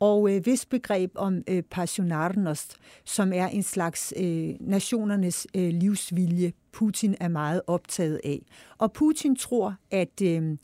[0.00, 6.52] og øh, hvis begreb om øh, passionarnost, som er en slags øh, nationernes øh, livsvilje,
[6.72, 8.42] Putin er meget optaget af.
[8.78, 10.56] Og Putin tror, at, øh,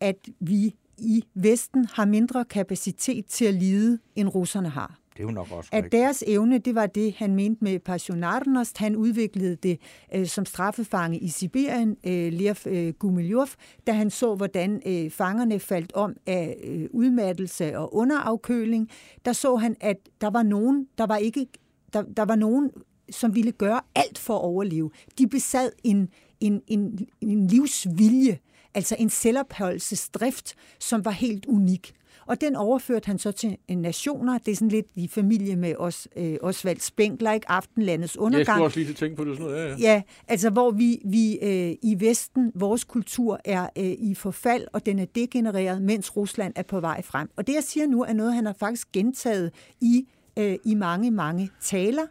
[0.00, 4.96] at vi i Vesten har mindre kapacitet til at lide, end russerne har.
[5.12, 5.92] Det er jo nok også At rigtigt.
[6.02, 8.78] deres evne, det var det, han mente med Passionarnost.
[8.78, 9.78] Han udviklede det
[10.14, 13.48] øh, som straffefange i Sibirien, øh, Lev øh, Gumilyov,
[13.86, 18.88] da han så, hvordan øh, fangerne faldt om af øh, udmattelse og underafkøling.
[19.24, 21.46] Der så han, at der var nogen, der var ikke,
[21.92, 22.70] der, der var nogen,
[23.10, 24.90] som ville gøre alt for at overleve.
[25.18, 26.08] De besad en,
[26.40, 28.38] en, en, en livsvilje,
[28.74, 31.94] altså en selvopholdelsesdrift, som var helt unik.
[32.26, 34.38] Og den overførte han så til nationer.
[34.38, 37.50] Det er sådan lidt i familie med os, øh, Osvald Spengler, ikke?
[37.50, 38.46] Aftenlandets undergang.
[38.46, 39.36] Jeg skulle også lige tænke på det.
[39.36, 39.68] Sådan noget.
[39.68, 39.92] Ja, ja.
[39.92, 44.86] ja, altså hvor vi, vi øh, i Vesten, vores kultur er øh, i forfald, og
[44.86, 47.30] den er degenereret, mens Rusland er på vej frem.
[47.36, 50.06] Og det, jeg siger nu, er noget, han har faktisk gentaget i,
[50.38, 52.06] øh, i mange, mange taler.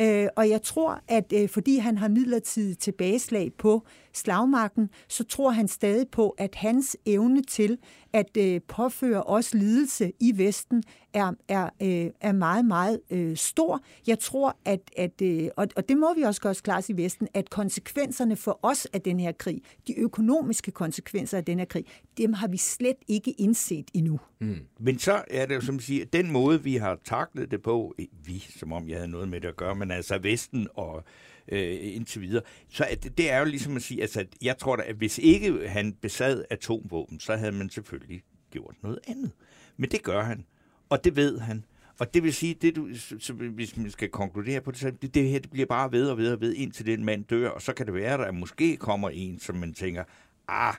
[0.00, 5.50] Øh, og jeg tror, at øh, fordi han har midlertidigt tilbageslag på slagmarken, så tror
[5.50, 7.78] han stadig på, at hans evne til
[8.12, 10.82] at øh, påføre os lidelse i Vesten
[11.14, 13.80] er, er, øh, er meget, meget øh, stor.
[14.06, 16.96] Jeg tror, at, at øh, og, og det må vi også gøre os klart i
[16.96, 21.66] Vesten, at konsekvenserne for os af den her krig, de økonomiske konsekvenser af den her
[21.66, 21.84] krig,
[22.18, 24.20] dem har vi slet ikke indset endnu.
[24.38, 24.58] Mm.
[24.80, 27.94] Men så er det jo, som siger, den måde, vi har taklet det på,
[28.24, 31.04] vi, som om jeg havde noget med det at gøre, men altså Vesten og
[31.48, 32.42] øh, indtil videre.
[32.68, 35.18] Så at, det er jo ligesom at sige, altså, at jeg tror da, at hvis
[35.18, 39.30] ikke han besad atomvåben, så havde man selvfølgelig gjort noget andet.
[39.76, 40.44] Men det gør han,
[40.88, 41.64] og det ved han.
[41.98, 45.14] Og det vil sige, det du, så, hvis man skal konkludere på det, så det,
[45.14, 47.62] det her det bliver bare ved og ved og ved, indtil den mand dør, og
[47.62, 50.04] så kan det være, at der måske kommer en, som man tænker,
[50.48, 50.74] ah...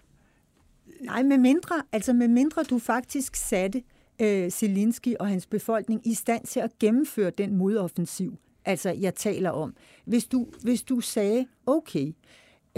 [1.01, 3.83] Nej, med mindre, altså med mindre du faktisk satte
[4.21, 9.49] øh, Zelensky og hans befolkning i stand til at gennemføre den modoffensiv, altså jeg taler
[9.49, 9.75] om.
[10.05, 12.13] Hvis du, hvis du sagde, okay,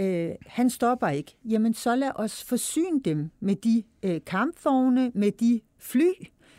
[0.00, 5.32] øh, han stopper ikke, jamen så lad os forsyne dem med de øh, kampvogne, med
[5.32, 6.10] de fly,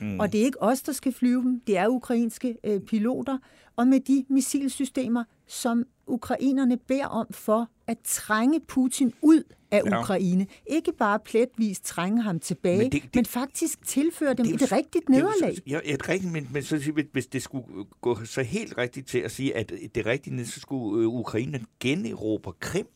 [0.02, 0.20] mm.
[0.20, 3.38] og det er ikke os, der skal flyve dem, det er ukrainske øh, piloter,
[3.76, 10.00] og med de missilsystemer, som ukrainerne beder om for at trænge Putin ud af ja.
[10.00, 10.48] Ukraine.
[10.68, 15.10] Ikke bare pletvis trænge ham tilbage, men, det, det, men faktisk tilføre dem et rigtigt
[15.10, 15.58] nederlag.
[15.68, 17.66] Ja, et rigtigt, men, men så, hvis det skulle
[18.02, 22.54] gå så helt rigtigt til at sige, at det rigtige, så skulle øh, Ukraine generobre
[22.60, 22.88] Krim.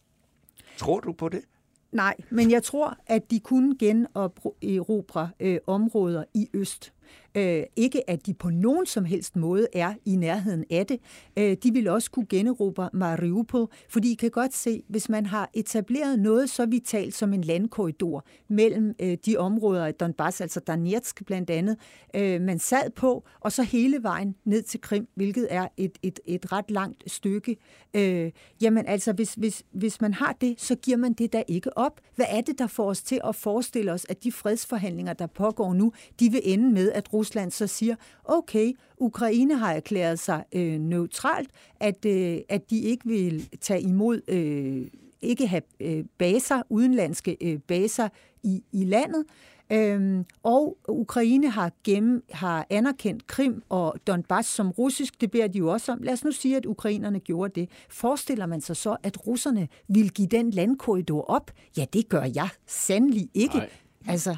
[0.77, 1.41] Tror du på det?
[1.91, 6.93] Nej, men jeg tror, at de kunne generobre øh, områder i øst.
[7.35, 10.99] Øh, ikke at de på nogen som helst måde er i nærheden af det.
[11.37, 15.49] Øh, de vil også kunne generobre Mariupol, fordi I kan godt se, hvis man har
[15.53, 21.25] etableret noget så vitalt som en landkorridor mellem øh, de områder i Donbass, altså Donetsk
[21.25, 21.77] blandt andet,
[22.15, 26.19] øh, man sad på, og så hele vejen ned til Krim, hvilket er et, et,
[26.25, 27.57] et ret langt stykke.
[27.93, 31.77] Øh, jamen altså, hvis, hvis, hvis man har det, så giver man det da ikke
[31.77, 32.01] op.
[32.15, 35.73] Hvad er det, der får os til at forestille os, at de fredsforhandlinger, der pågår
[35.73, 40.79] nu, de vil ende med, at Rusland så siger, okay, Ukraine har erklæret sig øh,
[40.79, 44.87] neutralt, at, øh, at de ikke vil tage imod, øh,
[45.21, 48.09] ikke have øh, baser, udenlandske øh, baser
[48.43, 49.25] i, i landet.
[49.71, 55.21] Øhm, og Ukraine har, gennem, har anerkendt Krim og Donbass som russisk.
[55.21, 56.01] Det beder de jo også om.
[56.01, 57.69] Lad os nu sige, at ukrainerne gjorde det.
[57.89, 61.51] Forestiller man sig så, at russerne vil give den landkorridor op?
[61.77, 63.57] Ja, det gør jeg sandelig ikke.
[63.57, 63.69] Nej.
[64.07, 64.35] Altså,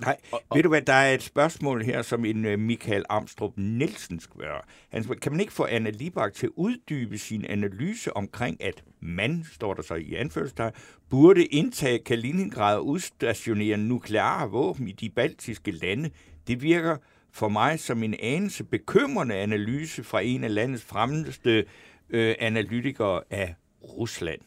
[0.00, 3.04] Nej, og, og, ved du hvad, der er et spørgsmål her, som en uh, Michael
[3.08, 4.60] Amstrup Nielsen være.
[4.92, 8.84] Han spørger, kan man ikke få Anna Libak til at uddybe sin analyse omkring, at
[9.00, 10.72] man, står der så i anførselstegn,
[11.10, 16.10] burde indtage Kaliningrad og udstationere nukleare våben i de baltiske lande?
[16.46, 16.96] Det virker
[17.32, 21.64] for mig som en anelse bekymrende analyse fra en af landets fremmeste
[22.10, 24.40] øh, analytikere af Rusland.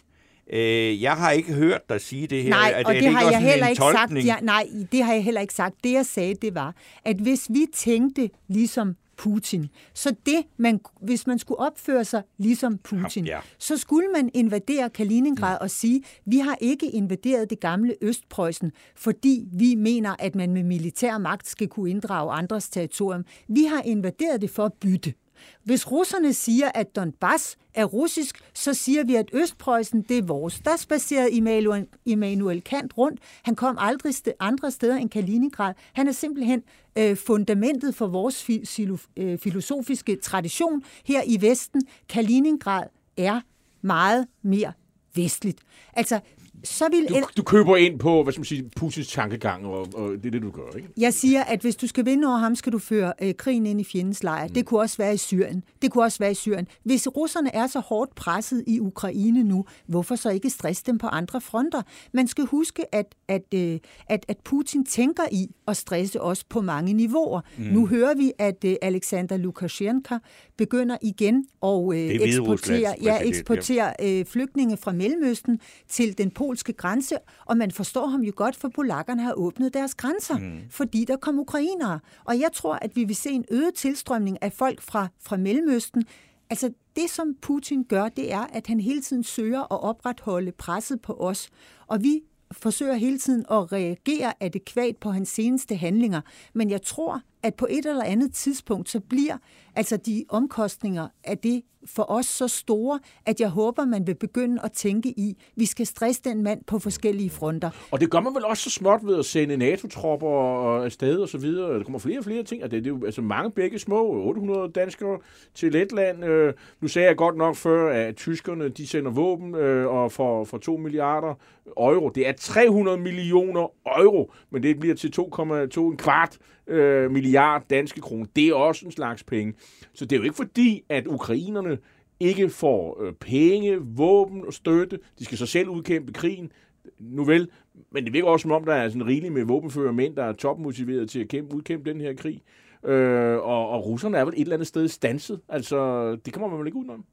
[0.54, 2.50] Øh, jeg har ikke hørt dig sige det her.
[2.50, 4.26] Nej, er og det, det, har jeg heller ikke sagt.
[4.26, 5.76] Ja, nej, det har jeg heller ikke sagt.
[5.84, 9.70] Det jeg sagde, det var, at hvis vi tænkte ligesom Putin.
[9.94, 13.40] Så det, man, hvis man skulle opføre sig ligesom Putin, ja.
[13.58, 15.64] så skulle man invadere Kaliningrad mm.
[15.64, 20.64] og sige, vi har ikke invaderet det gamle Østpreussen, fordi vi mener, at man med
[20.64, 23.26] militær magt skal kunne inddrage andres territorium.
[23.48, 25.14] Vi har invaderet det for at bytte.
[25.64, 30.60] Hvis russerne siger, at Donbass er russisk, så siger vi, at Østpreussen det er vores.
[30.60, 33.20] Der spacerede Immanuel, Immanuel Kant rundt.
[33.44, 35.74] Han kom aldrig andre steder end Kaliningrad.
[35.94, 36.64] Han er simpelthen
[36.98, 41.82] øh, fundamentet for vores fi- øh, filosofiske tradition her i Vesten.
[42.10, 42.84] Kaliningrad
[43.18, 43.42] er
[43.82, 44.74] meget mere
[45.16, 45.60] vestligt.
[45.94, 46.20] Altså,
[46.64, 47.08] så vil...
[47.10, 50.32] Du, du køber ind på, hvad skal man sige, Putins tankegang, og, og det er
[50.32, 50.90] det, du gør, ikke?
[50.98, 53.82] Jeg siger, at hvis du skal vinde over ham, skal du føre øh, krigen ind
[53.82, 54.48] i fjendens lejr.
[54.48, 54.54] Mm.
[54.54, 55.64] Det kunne også være i Syrien.
[55.82, 56.68] Det kunne også være i Syrien.
[56.84, 61.08] Hvis russerne er så hårdt presset i Ukraine nu, hvorfor så ikke stresse dem på
[61.08, 61.82] andre fronter?
[62.14, 66.62] Man skal huske, at, at, øh, at, at Putin tænker i at stresse os på
[66.62, 67.42] mange niveauer.
[67.58, 67.64] Mm.
[67.64, 70.16] Nu hører vi, at øh, Alexander Lukashenko
[70.58, 77.16] begynder igen at øh, eksportere, ja, eksportere øh, flygtninge fra Mellemøsten til den polske grænse,
[77.46, 80.62] og man forstår ham jo godt, for polakkerne har åbnet deres grænser, mm.
[80.70, 82.00] fordi der kom ukrainere.
[82.24, 86.04] Og jeg tror, at vi vil se en øget tilstrømning af folk fra, fra Mellemøsten.
[86.50, 91.02] Altså det, som Putin gør, det er, at han hele tiden søger at opretholde presset
[91.02, 91.50] på os.
[91.88, 96.22] Og vi forsøger hele tiden at reagere adekvat på hans seneste handlinger.
[96.54, 99.38] Men jeg tror, at på et eller andet tidspunkt, så bliver
[99.76, 104.62] altså de omkostninger af det for os så store, at jeg håber, man vil begynde
[104.64, 107.70] at tænke i, vi skal stresse den mand på forskellige fronter.
[107.92, 111.38] Og det gør man vel også så småt ved at sende NATO-tropper afsted og så
[111.38, 111.78] videre.
[111.78, 114.12] Der kommer flere og flere ting, og det, det er jo altså mange begge små,
[114.12, 115.20] 800 danskere
[115.54, 116.26] til Letland.
[116.26, 120.44] Øh, nu sagde jeg godt nok før, at tyskerne de sender våben øh, og for,
[120.44, 121.34] for 2 milliarder
[121.78, 122.10] euro.
[122.10, 126.38] Det er 300 millioner euro, men det bliver til 2,2 en kvart
[126.70, 128.26] øh, milliard danske kroner.
[128.36, 129.54] Det er også en slags penge.
[129.94, 131.78] Så det er jo ikke fordi, at ukrainerne
[132.20, 135.00] ikke får øh, penge, våben og støtte.
[135.20, 136.52] De skal så selv udkæmpe krigen.
[137.00, 137.50] Nu vel,
[137.92, 140.34] men det virker også som om, der er sådan rigeligt med våbenfører mænd, der er
[140.34, 142.42] topmotiveret til at kæmpe, udkæmpe den her krig.
[142.86, 145.40] Øh, og, og russerne er vel et eller andet sted stanset.
[145.50, 147.06] Altså, det kommer man vel ikke udenom.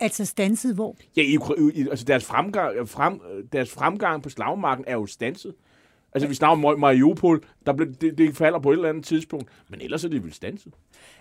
[0.00, 0.96] Altså stanset hvor?
[1.16, 1.38] Ja, i,
[1.74, 3.20] i, altså deres fremgang, frem,
[3.52, 5.54] deres fremgang på slagmarken er jo stanset.
[6.12, 9.50] Altså, vi snakker om Mariupol, der blev, det, det falder på et eller andet tidspunkt,
[9.68, 10.72] men ellers er det vel stanset.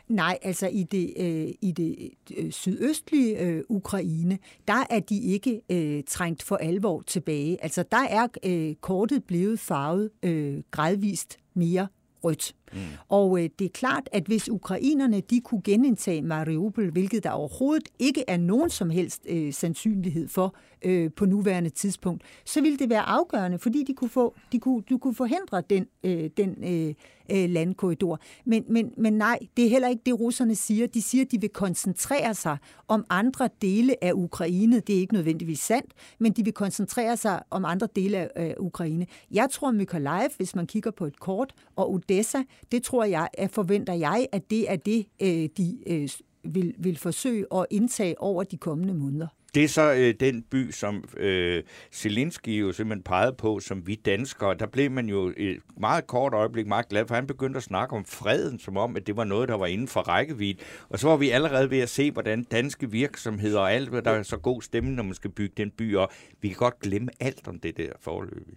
[0.07, 4.37] Nej, altså i det, øh, i det øh, sydøstlige øh, Ukraine,
[4.67, 7.63] der er de ikke øh, trængt for alvor tilbage.
[7.63, 11.87] Altså der er øh, kortet blevet farvet øh, gradvist mere
[12.23, 12.55] rødt.
[12.73, 12.79] Mm.
[13.09, 17.89] Og øh, det er klart, at hvis ukrainerne de kunne genindtage Mariupol, hvilket der overhovedet
[17.99, 22.89] ikke er nogen som helst øh, sandsynlighed for øh, på nuværende tidspunkt, så ville det
[22.89, 26.93] være afgørende, fordi de kunne, få, de kunne, de kunne forhindre den, øh, den øh,
[27.31, 28.19] øh, landkorridor.
[28.45, 30.87] Men, men, men nej, det er heller ikke det, russerne siger.
[30.87, 32.57] De siger, at de vil koncentrere sig
[32.87, 34.79] om andre dele af Ukraine.
[34.79, 38.65] Det er ikke nødvendigvis sandt, men de vil koncentrere sig om andre dele af øh,
[38.65, 39.05] Ukraine.
[39.31, 43.51] Jeg tror, Mykolaiv, hvis man kigger på et kort, og Odessa, det tror jeg, at
[43.51, 46.09] forventer jeg, at det er det, øh, de øh,
[46.43, 49.27] vil, vil forsøge at indtage over de kommende måneder.
[49.55, 53.95] Det er så øh, den by, som øh, Zelensky jo simpelthen pegede på, som vi
[53.95, 54.55] danskere.
[54.57, 57.95] Der blev man jo et meget kort øjeblik meget glad, for han begyndte at snakke
[57.95, 60.59] om freden, som om, at det var noget, der var inden for rækkevidde.
[60.89, 64.11] Og så var vi allerede ved at se, hvordan danske virksomheder og alt, hvad der
[64.11, 66.09] er så god stemme, når man skal bygge den by, og
[66.41, 68.47] vi kan godt glemme alt om det der forløb.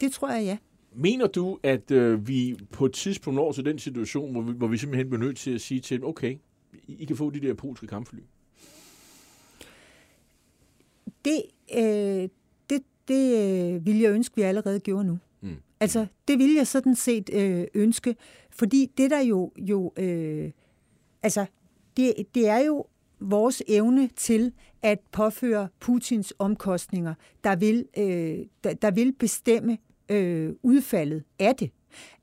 [0.00, 0.56] Det tror jeg, ja.
[0.98, 4.66] Mener du, at øh, vi på et tidspunkt når til den situation, hvor vi, hvor
[4.66, 6.36] vi simpelthen bliver nødt til at sige til dem, okay,
[6.88, 8.18] I kan få de der polske kampfly?
[11.24, 11.42] Det,
[11.76, 12.28] øh,
[12.70, 15.18] det, det øh, vil jeg ønske, vi allerede gjorde nu.
[15.40, 15.56] Mm.
[15.80, 18.16] Altså, det vil jeg sådan set øh, ønske,
[18.50, 20.50] fordi det der jo, jo øh,
[21.22, 21.46] altså,
[21.96, 22.86] det, det er jo
[23.20, 29.78] vores evne til at påføre Putins omkostninger, der vil, øh, der, der vil bestemme
[30.08, 31.70] øh, udfaldet af det.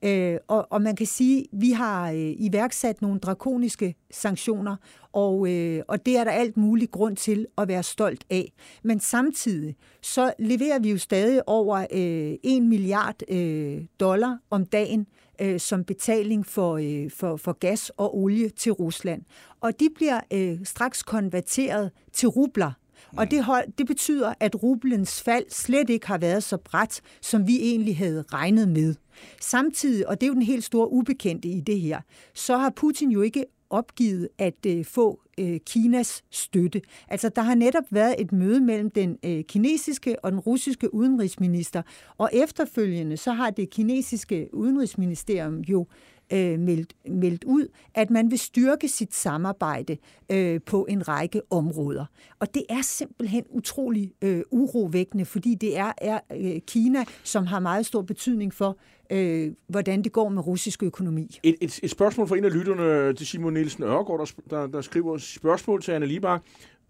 [0.04, 4.76] Øh, og, og man kan sige, at vi har øh, iværksat nogle drakoniske sanktioner,
[5.14, 8.54] og, øh, og det er der alt muligt grund til at være stolt af.
[8.84, 15.08] Men samtidig så leverer vi jo stadig over øh, 1 milliard øh, dollar om dagen
[15.42, 19.22] øh, som betaling for, øh, for, for gas og olie til Rusland.
[19.62, 22.72] Og de bliver øh, straks konverteret til rubler.
[23.18, 27.48] Og det, hold, det betyder, at rublens fald slet ikke har været så bræt, som
[27.48, 28.96] vi egentlig havde regnet med.
[29.42, 32.02] Samtidig, og det er jo den helt store ubekendte i det her,
[32.34, 36.82] så har Putin jo ikke opgivet at øh, få øh, Kinas støtte.
[37.10, 41.82] Altså, der har netop været et møde mellem den øh, kinesiske og den russiske udenrigsminister,
[42.18, 48.32] og efterfølgende så har det kinesiske udenrigsministerium jo øh, Øh, meldt, meldt ud, at man
[48.32, 49.98] vil styrke sit samarbejde
[50.32, 52.06] øh, på en række områder.
[52.40, 57.60] Og det er simpelthen utrolig øh, urovækkende, fordi det er, er øh, Kina, som har
[57.60, 58.78] meget stor betydning for,
[59.12, 61.40] øh, hvordan det går med russisk økonomi.
[61.44, 64.82] Et, et, et spørgsmål fra en af lytterne til Simon Nielsen Ørgaard, der, der, der
[64.82, 66.42] skriver spørgsmål til Anna Libak.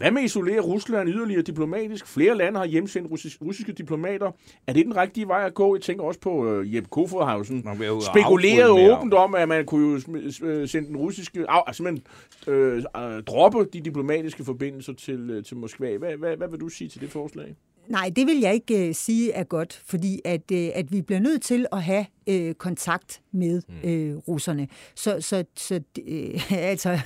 [0.03, 2.07] Hvad med at isolere Rusland yderligere diplomatisk?
[2.07, 4.31] Flere lande har hjemsendt russiske diplomater.
[4.67, 5.75] Er det den rigtige vej at gå?
[5.75, 7.63] Jeg tænker også på uh, Jeppe Kofod har jo sådan
[8.01, 11.45] spekuleret åbent om, at man kunne jo øh, sende den russiske...
[11.49, 11.99] Altså, man,
[12.47, 15.97] øh, uh, droppe de diplomatiske forbindelser til, til Moskva.
[15.97, 17.55] Hvad, hvad, hvad vil du sige til det forslag?
[17.87, 21.19] Nej, det vil jeg ikke uh, sige er godt, fordi at, uh, at vi bliver
[21.19, 24.67] nødt til at have uh, kontakt med uh, russerne.
[24.95, 26.99] Så, så, så uh, altså,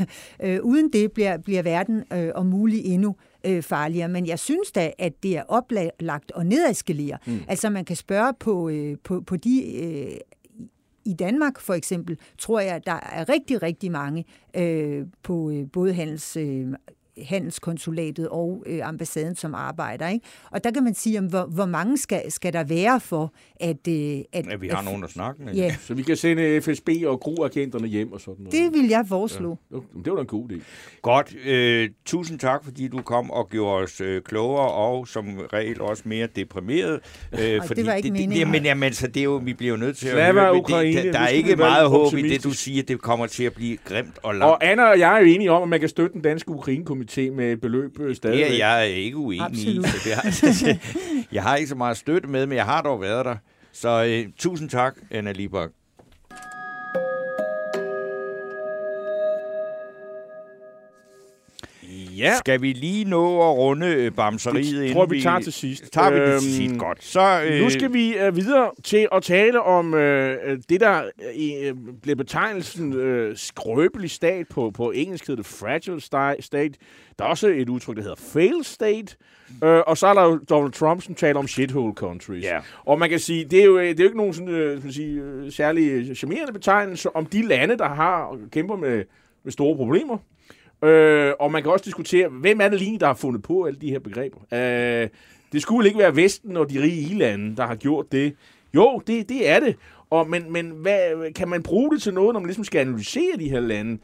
[0.43, 3.15] uh, uden det bliver, bliver verden uh, om muligt endnu
[3.47, 4.07] uh, farligere.
[4.07, 7.17] Men jeg synes da, at det er oplagt og nedeskalere.
[7.27, 7.39] Mm.
[7.47, 10.37] Altså man kan spørge på, uh, på, på de uh,
[11.07, 14.25] i Danmark for eksempel, tror jeg, der er rigtig, rigtig mange
[14.55, 16.67] øh, på øh, både handels, øh,
[17.25, 20.07] handelskonsulatet og øh, ambassaden, som arbejder.
[20.07, 20.25] Ikke?
[20.51, 23.87] Og der kan man sige, om, hvor, hvor mange skal, skal der være for, at...
[23.87, 25.53] Øh, at Ja, vi har at, nogen at snakke med.
[25.53, 28.51] Ja, Så vi kan sende FSB og GRU-agenterne hjem og sådan noget.
[28.51, 29.57] det vil jeg foreslå.
[29.71, 29.75] Ja.
[29.75, 30.61] Det var da en god idé.
[31.01, 31.35] Godt.
[31.45, 36.03] Øh, tusind tak, fordi du kom og gjorde os øh, klogere og som regel også
[36.05, 36.99] mere deprimeret.
[37.33, 37.39] Øh,
[37.75, 38.37] det var ikke det, meningen.
[38.37, 40.61] Jamen, jamen, så det er jo, vi bliver jo nødt til at Slava høre, men
[40.61, 42.83] Ukraine, det, der, er ikke meget håb i det, du siger.
[42.83, 44.51] Det kommer til at blive grimt og langt.
[44.51, 46.51] Og Anna og jeg er jo enige om, at man kan støtte den danske
[47.07, 48.37] Ukraine-komité med et beløb øh, stadig.
[48.37, 49.85] Det er jeg ikke uenig Absolut.
[49.85, 49.89] i.
[49.89, 50.77] Så det har,
[51.35, 53.35] jeg har ikke så meget støtte med, men jeg har dog været der.
[53.71, 55.69] Så øh, tusind tak, Anna Libak.
[62.17, 64.65] Ja, Skal vi lige nå at runde øh, bamseriet?
[64.81, 65.93] det tror jeg, vi tager til sidst.
[65.93, 66.77] Tager vi det Øhm, til sidst?
[66.77, 67.03] Godt.
[67.03, 71.01] Så, øh, Nu skal vi uh, videre til at tale om uh, det, der
[71.37, 74.47] uh, bliver betegnelsen uh, skrøbelig stat.
[74.47, 76.01] På, på engelsk hedder det fragile
[76.41, 76.73] state.
[77.19, 79.15] Der er også et udtryk, der hedder fail state.
[79.61, 82.43] Uh, og så er der jo Donald Trump, som taler om shithole countries.
[82.43, 82.59] Ja.
[82.85, 84.47] Og man kan sige, det er jo, det er jo ikke nogen sådan,
[84.77, 89.03] skal man sige, særlig charmerende betegnelse om de lande, der har kæmper med,
[89.43, 90.17] med store problemer.
[90.83, 93.79] Øh, og man kan også diskutere, hvem er det lige, der har fundet på alle
[93.79, 94.37] de her begreber?
[94.53, 95.09] Øh,
[95.51, 98.35] det skulle ikke være Vesten og de rige ilande, der har gjort det.
[98.73, 99.75] Jo, det, det er det.
[100.09, 103.37] Og, men men hvad, kan man bruge det til noget, når man ligesom skal analysere
[103.39, 103.97] de her lande?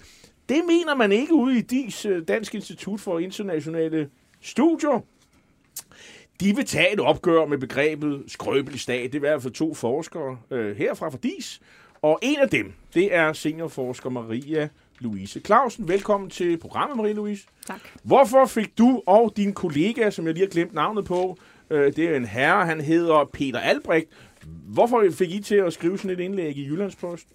[0.49, 4.09] Det mener man ikke ude i DIS, øh, Dansk Institut for Internationale
[4.41, 5.05] Studier.
[6.39, 9.03] De vil tage et opgør med begrebet skrøbelig stat.
[9.03, 11.61] Det er i hvert fald to forskere øh, herfra fra DIS.
[12.01, 14.69] Og en af dem, det er seniorforsker Maria
[15.03, 15.87] Louise Clausen.
[15.87, 17.47] Velkommen til programmet, Maria Louise.
[17.67, 17.79] Tak.
[18.03, 21.37] Hvorfor fik du og din kollega, som jeg lige har glemt navnet på,
[21.69, 24.07] øh, det er en herre, han hedder Peter Albrecht.
[24.45, 27.27] Hvorfor fik I til at skrive sådan et indlæg i Jyllandspost?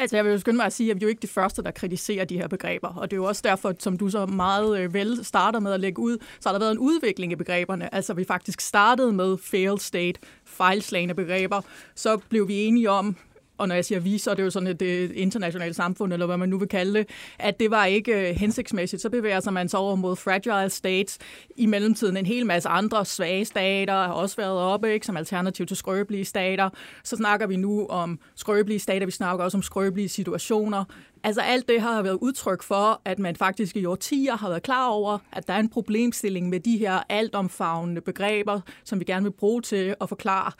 [0.00, 1.62] Altså, jeg vil jo skynde mig at sige, at vi er jo ikke de første,
[1.62, 2.88] der kritiserer de her begreber.
[2.88, 5.80] Og det er jo også derfor, som du så meget øh, vel starter med at
[5.80, 7.94] lægge ud, så har der været en udvikling i begreberne.
[7.94, 11.60] Altså, vi faktisk startede med failed state, fejlslagende begreber.
[11.94, 13.16] Så blev vi enige om,
[13.58, 16.26] og når jeg siger vi, så er det jo sådan et, et internationalt samfund, eller
[16.26, 19.02] hvad man nu vil kalde det, at det var ikke øh, hensigtsmæssigt.
[19.02, 21.18] Så bevæger sig man så over mod fragile states.
[21.56, 25.66] I mellemtiden en hel masse andre svage stater har også været oppe, ikke, som alternativ
[25.66, 26.70] til skrøbelige stater.
[27.04, 30.84] Så snakker vi nu om skrøbelige stater, vi snakker også om skrøbelige situationer.
[31.24, 34.88] Altså alt det har været udtryk for, at man faktisk i årtier har været klar
[34.88, 39.32] over, at der er en problemstilling med de her altomfavnende begreber, som vi gerne vil
[39.32, 40.52] bruge til at forklare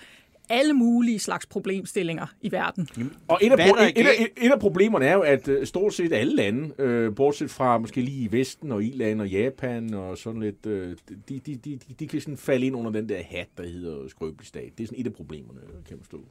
[0.49, 2.89] alle mulige slags problemstillinger i verden.
[3.29, 4.33] Og et af, pro- et, et, galt?
[4.37, 8.01] et, af problemerne er jo, at øh, stort set alle lande, øh, bortset fra måske
[8.01, 10.97] lige i Vesten og Irland og Japan og sådan lidt, øh,
[11.29, 14.09] de, de, de, de, de kan sådan falde ind under den der hat, der hedder
[14.09, 14.73] skrøbelig stat.
[14.79, 16.25] Det er sådan et af problemerne, kan man forstå.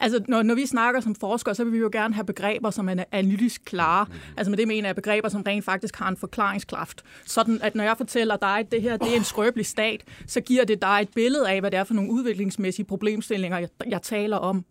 [0.00, 2.88] Altså, når, når vi snakker som forskere, så vil vi jo gerne have begreber, som
[2.88, 4.06] er analytisk klare.
[4.36, 7.04] Altså med det mener jeg begreber, som rent faktisk har en forklaringskraft.
[7.24, 10.40] Sådan, at når jeg fortæller dig, at det her det er en skrøbelig stat, så
[10.40, 14.02] giver det dig et billede af, hvad det er for nogle udviklingsmæssige problemstillinger, jeg, jeg
[14.02, 14.64] taler om.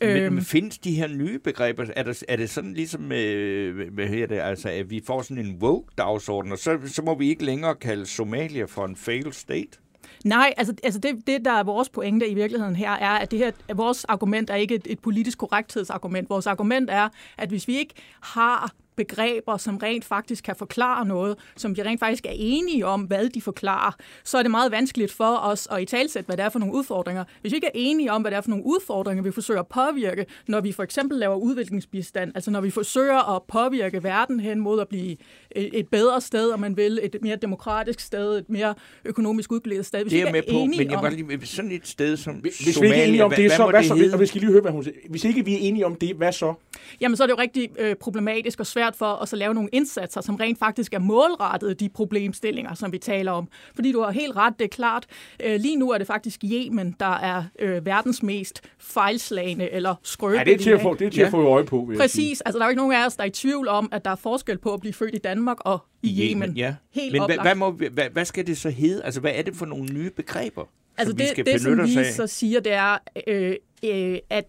[0.00, 1.86] Men, men findes de her nye begreber?
[1.96, 5.46] Er, der, er det sådan ligesom, øh, hvad hedder det, altså, at vi får sådan
[5.46, 9.78] en woke-dagsorden, og så, så må vi ikke længere kalde Somalia for en failed state?
[10.24, 13.38] Nej, altså, altså det, det, der er vores pointe i virkeligheden her, er, at det
[13.38, 16.30] her, at vores argument er ikke et, et politisk korrekthedsargument.
[16.30, 17.08] Vores argument er,
[17.38, 22.00] at hvis vi ikke har begreber, som rent faktisk kan forklare noget, som vi rent
[22.00, 23.92] faktisk er enige om, hvad de forklarer,
[24.24, 26.74] så er det meget vanskeligt for os at i talsætte, hvad det er for nogle
[26.74, 27.24] udfordringer.
[27.40, 29.66] Hvis vi ikke er enige om, hvad det er for nogle udfordringer, vi forsøger at
[29.66, 34.60] påvirke, når vi for eksempel laver udviklingsbistand, altså når vi forsøger at påvirke verden hen
[34.60, 35.16] mod at blive
[35.50, 38.74] et bedre sted, om man vil, et mere demokratisk sted, et mere
[39.04, 40.02] økonomisk udgledet sted.
[40.02, 41.86] Hvis Det vi er jeg ikke med på, enige men jeg var lige, sådan et
[41.86, 43.88] sted som Hvis vi Somalia, ikke er enige om hvad, det, hvad så, hvad det
[43.88, 44.14] så, hedde?
[44.14, 44.96] og vi skal lige høre, hvad hun siger.
[45.10, 46.54] Hvis ikke vi er enige om det, hvad så?
[47.00, 49.68] Jamen, så er det jo rigtig øh, problematisk og svært for os at lave nogle
[49.72, 53.48] indsatser, som rent faktisk er målrettet de problemstillinger, som vi taler om.
[53.74, 55.06] Fordi du har helt ret, det er klart.
[55.44, 59.94] Øh, lige nu er det faktisk Yemen, der er øh, verdens mest fejlslagende eller Ja,
[60.02, 60.44] skrøbelige.
[60.44, 61.24] det er til at få, det er til Ja.
[61.26, 62.24] at få øje på, vil jeg sige.
[62.28, 62.40] Præcis.
[62.40, 64.10] Altså, der er jo ikke nogen af os, der er i tvivl om, at der
[64.10, 66.56] er forskel på at blive født i Danmark og i Yemen.
[66.56, 66.74] Ja.
[66.94, 69.04] Helt Men hvad, hvad, må, vi- hvad, hvad skal det så hedde?
[69.04, 70.64] Altså, hvad er det for nogle nye begreber,
[70.98, 74.44] Altså som vi det, skal det, som vi så siger, det er, øh, øh, at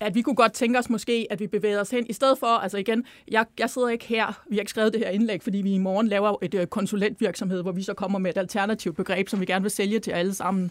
[0.00, 2.06] at vi kunne godt tænke os måske, at vi bevæger os hen.
[2.08, 5.00] I stedet for, altså igen, jeg, jeg sidder ikke her, vi har ikke skrevet det
[5.00, 8.30] her indlæg, fordi vi i morgen laver et øh, konsulentvirksomhed, hvor vi så kommer med
[8.30, 10.70] et alternativt begreb, som vi gerne vil sælge til alle sammen.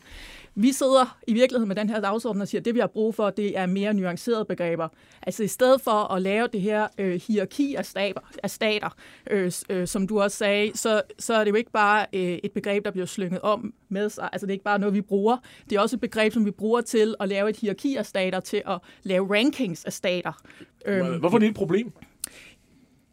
[0.55, 3.15] Vi sidder i virkeligheden med den her dagsorden og siger, at det vi har brug
[3.15, 4.87] for, det er mere nuancerede begreber.
[5.21, 8.89] Altså i stedet for at lave det her øh, hierarki af stater, af stater
[9.29, 12.51] øh, øh, som du også sagde, så, så er det jo ikke bare øh, et
[12.51, 14.29] begreb, der bliver slynget om med sig.
[14.31, 15.37] Altså det er ikke bare noget, vi bruger.
[15.69, 18.39] Det er også et begreb, som vi bruger til at lave et hierarki af stater,
[18.39, 20.31] til at lave rankings af stater.
[20.85, 21.91] Øhm, Hvorfor er det et problem?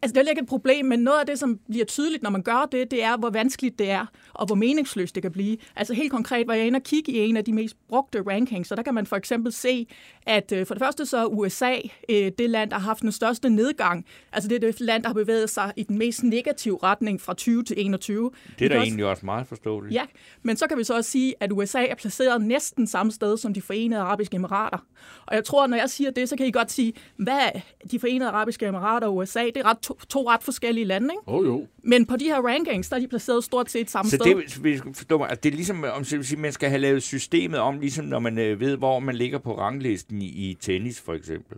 [0.01, 2.41] Altså, det er ikke et problem, men noget af det, som bliver tydeligt, når man
[2.41, 5.57] gør det, det er, hvor vanskeligt det er, og hvor meningsløst det kan blive.
[5.75, 8.69] Altså helt konkret var jeg inde og kigge i en af de mest brugte rankings,
[8.69, 9.87] så der kan man for eksempel se,
[10.21, 11.75] at øh, for det første så er USA
[12.09, 14.05] øh, det land, der har haft den største nedgang.
[14.31, 17.33] Altså det er det land, der har bevæget sig i den mest negative retning fra
[17.33, 18.31] 20 til 21.
[18.59, 19.93] Det er da også, egentlig også meget forståeligt.
[19.93, 20.03] Ja,
[20.43, 23.53] men så kan vi så også sige, at USA er placeret næsten samme sted som
[23.53, 24.77] de forenede arabiske emirater.
[25.25, 28.29] Og jeg tror, når jeg siger det, så kan I godt sige, hvad de forenede
[28.29, 29.45] arabiske emirater og USA?
[29.45, 31.21] Det er ret to, to ret forskellige lande, ikke?
[31.25, 31.67] Oh, jo.
[31.83, 34.35] Men på de her rankings, der er de placeret stort set samme Så sted.
[34.35, 37.03] det, vi skal forstå mig, at det er ligesom, om så man skal have lavet
[37.03, 41.01] systemet om, ligesom når man øh, ved, hvor man ligger på ranglisten i, i tennis,
[41.01, 41.57] for eksempel.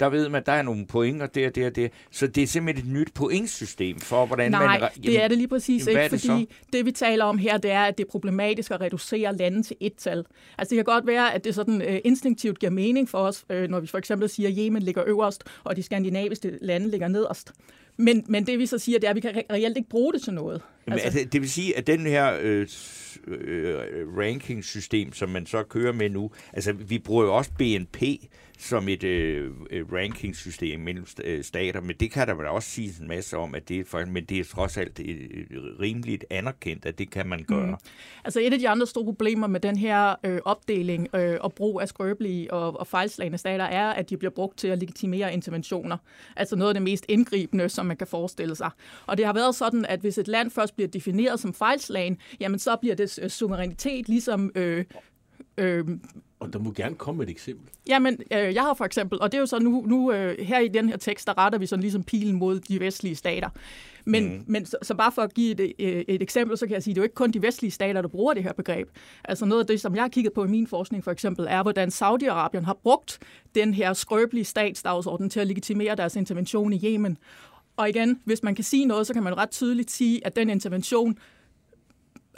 [0.00, 1.88] Der ved man, at der er nogle pointer der, der, der.
[2.10, 4.90] Så det er simpelthen et nyt pointsystem for, hvordan Nej, man...
[5.02, 7.58] det er det lige præcis jamen, ikke, det fordi det, det vi taler om her,
[7.58, 10.24] det er, at det er problematisk at reducere lande til et tal.
[10.58, 13.68] Altså det kan godt være, at det sådan øh, instinktivt giver mening for os, øh,
[13.68, 17.52] når vi for eksempel siger, at Yemen ligger øverst, og de skandinaviske lande ligger nederst.
[17.96, 20.12] Men, men det vi så siger, det er, at vi kan re- reelt ikke bruge
[20.12, 20.62] det til noget.
[20.86, 22.68] Altså, altså, det vil sige, at den her øh,
[23.26, 23.76] øh,
[24.18, 28.02] ranking-system, som man så kører med nu, altså vi bruger jo også BNP
[28.60, 32.92] som et øh, øh, ranking-system mellem øh, stater, men det kan der vel også sige
[33.00, 35.46] en masse om, at det er for, men det er trods alt øh,
[35.80, 37.66] rimeligt anerkendt, at det kan man gøre.
[37.66, 37.76] Mm.
[38.24, 41.80] Altså et af de andre store problemer med den her øh, opdeling øh, og brug
[41.80, 45.96] af skrøbelige og, og fejlslagende stater er, at de bliver brugt til at legitimere interventioner.
[46.36, 48.70] Altså noget af det mest indgribende, som man kan forestille sig.
[49.06, 52.58] Og det har været sådan, at hvis et land først bliver defineret som fejlslagen, jamen
[52.58, 54.50] så bliver det øh, suverænitet ligesom...
[54.54, 54.84] Øh,
[55.58, 55.84] øh,
[56.40, 57.68] Og der må gerne komme et eksempel.
[57.88, 60.58] Jamen, øh, jeg har for eksempel, og det er jo så nu, nu øh, her
[60.58, 63.48] i den her tekst, der retter vi sådan ligesom pilen mod de vestlige stater.
[64.04, 64.44] Men, mm.
[64.46, 66.92] men så, så bare for at give et, øh, et eksempel, så kan jeg sige,
[66.92, 68.88] at det er jo ikke kun de vestlige stater, der bruger det her begreb.
[69.24, 71.62] Altså noget af det, som jeg har kigget på i min forskning for eksempel, er,
[71.62, 73.18] hvordan Saudi-Arabien har brugt
[73.54, 77.18] den her skrøbelige statsdagsorden til at legitimere deres intervention i Yemen.
[77.80, 80.50] Og igen, hvis man kan sige noget, så kan man ret tydeligt sige, at den
[80.50, 81.18] intervention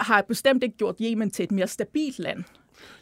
[0.01, 2.45] har bestemt ikke gjort Yemen til et mere stabilt land.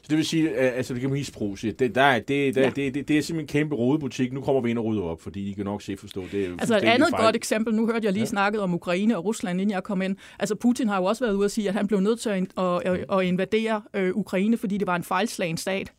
[0.03, 1.79] Så det vil sige, at altså, det kan misbruge sig.
[1.79, 2.71] Det, der, er- det, der, Ja.
[2.71, 4.33] det, det, det, er simpelthen en kæmpe rodebutik.
[4.33, 6.25] Nu kommer vi ind og rydder op, fordi I kan nok se forstå.
[6.33, 7.25] Det er Altså et andet fejl.
[7.25, 8.27] godt eksempel, nu hørte jeg lige Ja.
[8.27, 10.17] snakket om Ukraine og Rusland, inden jeg kom ind.
[10.39, 12.43] Altså Putin har jo også været ude at sige, at han blev nødt til at,
[12.59, 15.93] at, at, at invadere øh, Ukraine, fordi det var en fejlslagen stat.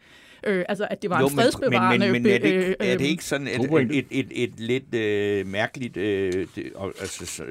[0.44, 2.06] Øh, altså at det var Jo, en fredsbevarende...
[2.06, 3.56] men, men, men er, det be- ikke, er det øh, ikke sådan et,
[3.92, 7.44] et, et, et, et lidt øh, mærkeligt øh, det, og- altså,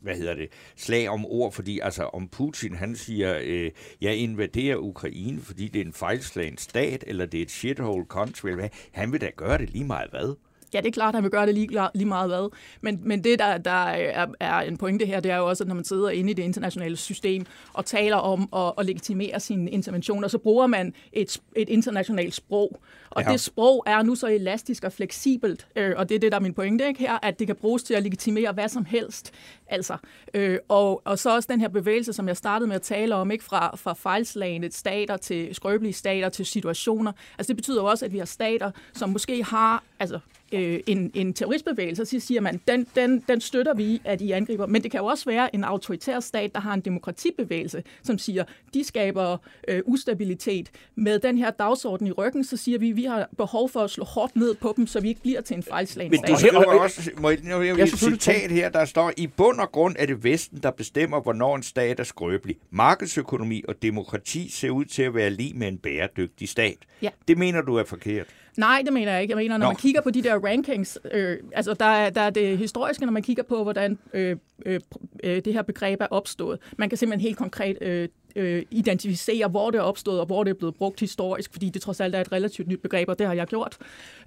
[0.00, 3.70] hvad hedder det, slag om ord, fordi altså om Putin, han siger, øh,
[4.00, 8.46] jeg invaderer Ukraine, fordi det er en fejlslagen stat, eller det er et shithole country,
[8.48, 8.68] eller hvad.
[8.92, 10.34] han vil da gøre det lige meget hvad.
[10.74, 12.50] Ja, det er klart, at han vil gøre det lige, lige meget hvad.
[12.80, 15.68] Men, men det, der, der er, er en pointe her, det er jo også, at
[15.68, 19.70] når man sidder inde i det internationale system og taler om at, at legitimere sine
[19.70, 22.80] interventioner, så bruger man et, et internationalt sprog.
[23.10, 23.32] Og Ja.
[23.32, 26.42] det sprog er nu så elastisk og fleksibelt, øh, og det er det, der er
[26.42, 29.32] min pointe ikke her, at det kan bruges til at legitimere hvad som helst.
[29.66, 29.96] Altså,
[30.34, 33.30] øh, og, og så også den her bevægelse, som jeg startede med at tale om,
[33.30, 37.12] ikke fra, fra fejlslagende stater til skrøbelige stater til situationer.
[37.38, 40.18] Altså det betyder jo også, at vi har stater, som måske har altså,
[40.52, 44.66] øh, en, en terroristbevægelse, så siger man, den, den, den støtter vi, at I angriber.
[44.66, 48.44] Men det kan jo også være en autoritær stat, der har en demokratibevægelse, som siger,
[48.74, 49.36] de skaber
[49.68, 50.70] øh, ustabilitet.
[50.94, 54.04] Med den her dagsorden i ryggen, så siger vi, vi har behov for at slå
[54.04, 56.80] hårdt ned på dem, så vi ikke bliver til en fejlslagen Men du skriver og-
[56.80, 59.72] også, må jeg, nu har jeg Ja, et citat her, der står, i bund og
[59.72, 62.56] grund er det Vesten, der bestemmer, hvornår en stat er skrøbelig.
[62.70, 66.76] Markedsøkonomi og demokrati ser ud til at være lige med en bæredygtig stat.
[67.02, 67.08] Ja.
[67.28, 68.26] Det mener du er forkert.
[68.56, 69.32] Nej, det mener jeg ikke.
[69.32, 69.70] Jeg mener, når Nå.
[69.70, 73.12] man kigger på de der rankings, øh, altså der er, der er det historiske, når
[73.12, 74.36] man kigger på, hvordan øh,
[74.66, 74.80] øh,
[75.24, 76.58] øh, det her begreb er opstået.
[76.78, 80.50] Man kan simpelthen helt konkret øh, øh, identificere, hvor det er opstået, og hvor det
[80.50, 83.26] er blevet brugt historisk, fordi det trods alt er et relativt nyt begreb, og det
[83.26, 83.76] har jeg gjort.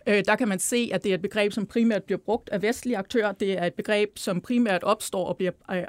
[0.08, 2.62] Øh, der kan man se, at det er et begreb, som primært bliver brugt af
[2.62, 3.32] vestlige aktører.
[3.32, 5.86] Det er et begreb, som primært opstår og bliver øh, øh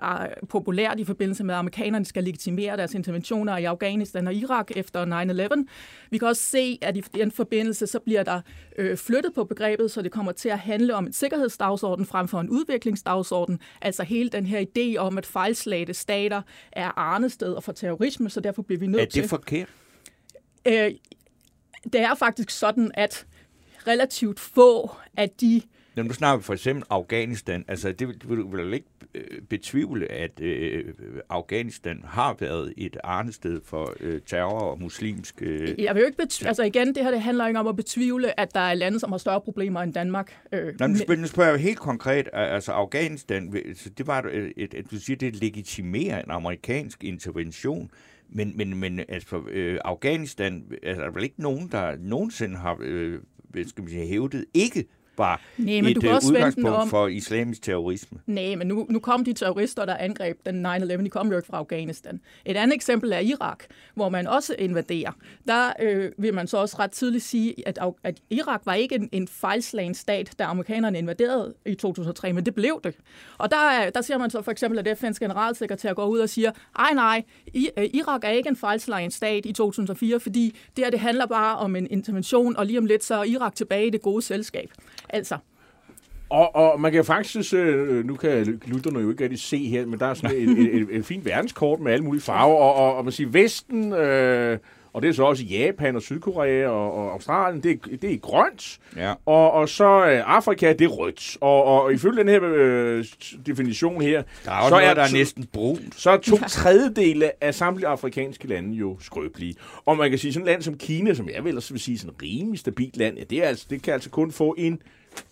[0.48, 5.56] populært i forbindelse med, at amerikanerne skal legitimere deres interventioner i Afghanistan og Irak efter
[5.64, 5.64] 9-11.
[6.10, 8.40] Vi kan også se, at i den forbindelse, så bliver der
[8.78, 12.40] øh, flyttet på begrebet, så det kommer til at handle om en sikkerhedsdagsorden frem for
[12.40, 13.60] en udviklingsdagsorden.
[13.80, 16.42] Altså hele den her idé om, at fejlslagte stater
[16.72, 17.72] er arnested for
[18.12, 19.22] terrorisme, så derfor bliver vi nødt Er til...
[19.22, 19.68] det forkert?
[20.66, 20.90] Øh,
[21.92, 23.26] det er faktisk sådan, at
[23.86, 25.62] relativt få af de
[25.96, 28.86] Når nu snakker vi for eksempel Afghanistan, altså det vil, vil du vel ikke
[29.48, 30.84] betvivle, at øh,
[31.28, 35.42] Afghanistan har været et arnested for øh, terror og muslimsk...
[35.42, 37.76] Øh, Jeg vil jo ikke betvivle, altså igen, det her det handler ikke om at
[37.76, 40.36] betvivle, at der er lande, som har større problemer end Danmark.
[40.52, 43.52] Øh, Nå, men, nu spørger jeg jo helt konkret, altså Afghanistan,
[43.98, 47.90] det var et, et, et, du siger, det legitimerer en amerikansk intervention,
[48.28, 52.76] men, men, men altså, øh, Afghanistan, altså, der er vel ikke nogen, der nogensinde har
[52.80, 53.18] øh,
[53.66, 54.84] skal man sige, hævdet ikke
[55.18, 56.88] var Nej, men et du kan øh, også udgangspunkt om.
[56.88, 58.18] for islamisk terrorisme.
[58.26, 61.46] Nej, men nu, nu kom de terrorister, der angreb den 9-11, de kom jo ikke
[61.46, 62.20] fra Afghanistan.
[62.46, 65.12] Et andet eksempel er Irak, hvor man også invaderer.
[65.48, 69.08] Der øh, vil man så også ret tydeligt sige, at, at Irak var ikke en,
[69.12, 72.94] en fejlslagen stat, da amerikanerne invaderede i 2003, men det blev det.
[73.38, 76.28] Og der, er- der ser man så for eksempel, at FN's generalsekretær går ud og
[76.28, 80.84] siger, ej nej, I, øh, Irak er ikke en fejlslagen stat i 2004, fordi det
[80.84, 83.86] her det handler bare om en intervention, og lige om lidt så er Irak tilbage
[83.86, 84.70] i det gode selskab.
[85.12, 85.36] Altså,
[86.30, 89.98] Og, og man kan faktisk, øh, nu kan lytterne jo ikke rigtig se her, men
[90.00, 92.96] der er sådan et, et, et, et fint verdenskort med alle mulige farver, og, og,
[92.96, 94.58] og man siger Vesten, øh,
[94.92, 98.16] og det er så også Japan og Sydkorea og, og Australien, det, er- det er
[98.18, 99.14] grønt, Ja.
[99.26, 101.36] og, og så øh, Afrika, det er rødt.
[101.40, 103.04] Og, og ifølge den her øh,
[103.46, 105.94] definition her, Der er også så noget, der er to- næsten brunt.
[106.00, 109.54] så er to tredjedele af samtlige afrikanske lande jo skrøbelige.
[109.86, 111.98] Og man kan sige, sådan et land som Kina, som jeg vil ellers vil sige
[111.98, 114.78] sådan et rimelig stabilt land, ja, det, er altså, det kan altså kun få en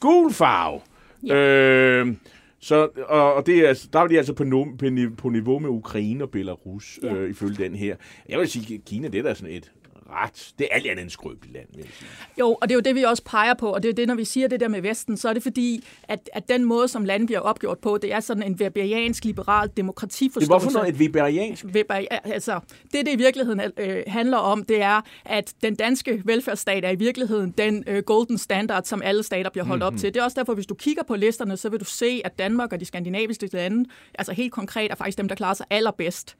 [0.00, 0.80] gul farve.
[1.26, 1.34] Ja.
[1.34, 2.14] Øh,
[2.60, 5.28] så, og, og det er, altså- der er de altså på, no, på, ni- på
[5.28, 7.14] niveau med Ukraine og Belarus, ja.
[7.14, 7.96] øh, ifølge den her.
[8.28, 9.72] Jeg vil sige, Kina, det er da sådan et
[10.10, 12.08] ret, det er alt andet end skrøbeligt land, vil jeg sige.
[12.38, 14.14] Jo, og det er jo det, vi også peger på, og det er det, når
[14.14, 17.04] vi siger det der med Vesten, så er det fordi, at, at den måde, som
[17.04, 20.48] landet bliver opgjort på, det er sådan en verberiansk, liberal Det er demokratiforståelse.
[20.48, 21.64] hvorfor noget et viberiansk?
[21.64, 22.60] Weber, altså,
[22.92, 26.96] det, det i virkeligheden øh, handler om, det er, at den danske velfærdsstat er i
[26.96, 29.94] virkeligheden den øh, golden standard, som alle stater bliver holdt mm-hmm.
[29.94, 30.14] op til.
[30.14, 32.72] Det er også derfor, hvis du kigger på listerne, så vil du se, at Danmark
[32.72, 36.36] og de skandinaviske lande, altså helt konkret, er faktisk dem, der klarer sig allerbedst.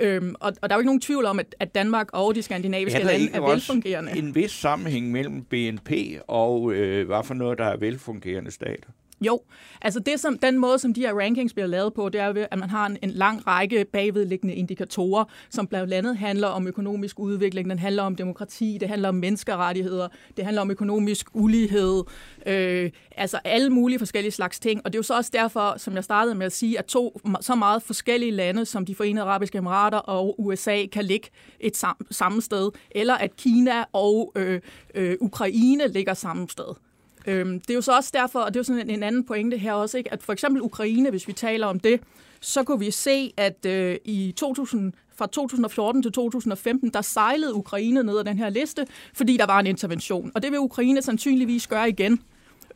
[0.00, 2.42] Øhm, og, og der er jo ikke nogen tvivl om, at, at Danmark og de
[2.42, 4.16] skandinaviske Er lande er også velfungerende.
[4.18, 5.90] en vis sammenhæng mellem BNP
[6.28, 8.88] og øh, hvad for noget, der er velfungerende stater?
[9.20, 9.40] Jo,
[9.82, 12.46] altså det som, den måde, som de her rankings bliver lavet på, det er ved,
[12.50, 17.18] at man har en, en lang række bagvedliggende indikatorer, som blandt andet handler om økonomisk
[17.18, 22.02] udvikling, den handler om demokrati, det handler om menneskerettigheder, det handler om økonomisk ulighed,
[22.46, 24.80] øh, altså alle mulige forskellige slags ting.
[24.84, 27.20] Og det er jo så også derfor, som jeg startede med at sige, at to
[27.40, 31.28] så meget forskellige lande, som de forenede arabiske emirater og USA, kan ligge
[31.60, 34.60] et sam, samme sted, eller at Kina og øh,
[34.94, 36.85] øh, Ukraine ligger samme sted.
[37.26, 39.24] Øhm, det er jo så også derfor, og det er jo sådan en, en anden
[39.24, 40.12] pointe her også, ikke?
[40.12, 42.00] at for eksempel Ukraine, hvis vi taler om det,
[42.40, 48.02] så kunne vi se, at øh, i 2000, fra 2014 til 2015, der sejlede Ukraine
[48.02, 50.32] ned ad den her liste, fordi der var en intervention.
[50.34, 52.20] Og det vil Ukraine sandsynligvis gøre igen.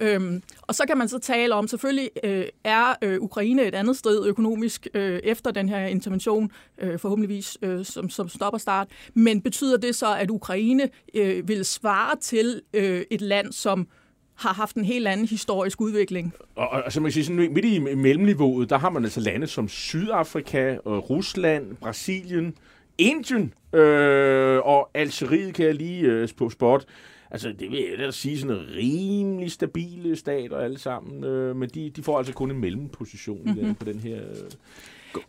[0.00, 3.96] Øhm, og så kan man så tale om, selvfølgelig øh, er øh, Ukraine et andet
[3.96, 8.88] sted økonomisk øh, efter den her intervention, øh, forhåbentligvis øh, som, som stopper start.
[9.14, 13.88] Men betyder det så, at Ukraine øh, vil svare til øh, et land, som
[14.40, 16.34] har haft en helt anden historisk udvikling?
[16.56, 19.20] Og, og, og så man kan sige, sådan, midt i mellemniveauet, der har man altså
[19.20, 22.54] lande som Sydafrika, og Rusland, Brasilien,
[22.98, 26.84] Indien øh, og Algeriet kan jeg lige øh, på spot.
[27.30, 31.68] Altså, det vil jeg da sige sådan en rimelig stabile stater alle sammen, øh, men
[31.68, 33.74] de, de får altså kun en mellemposition mm-hmm.
[33.74, 34.16] på den her...
[34.16, 34.50] Øh.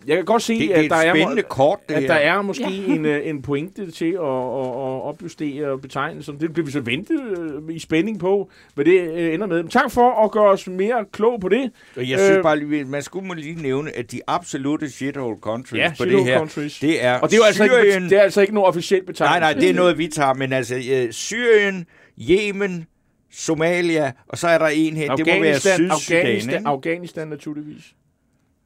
[0.07, 2.07] Jeg kan godt se, Det, det at er der er, spændende kort, det at her.
[2.07, 2.93] der er måske ja.
[2.93, 6.39] en, øh, en pointe til at, at, at opjustere betegnelsen.
[6.39, 9.63] Det bliver vi så vente øh, i spænding på, hvad det øh, ender med.
[9.63, 11.71] Men tak for at gøre os mere klog på det.
[11.95, 15.37] Og jeg synes Øh, bare, lige, man skulle må lige nævne, at de absolute shithole
[15.41, 16.79] countries Ja, på det her, countries.
[16.79, 18.99] det er Og det er jo altså Syrien, ikke, det er altså ikke nogen officiel
[19.01, 19.39] Nej, betegnelse.
[19.39, 21.85] nej, det er noget, vi tager, men altså øh, Syrien,
[22.29, 22.85] Yemen,
[23.33, 26.67] Somalia, og så er der en her, det må være Afghanistan, Sydsudan, Afghanistan, ikke?
[26.67, 27.83] Afghanistan naturligvis.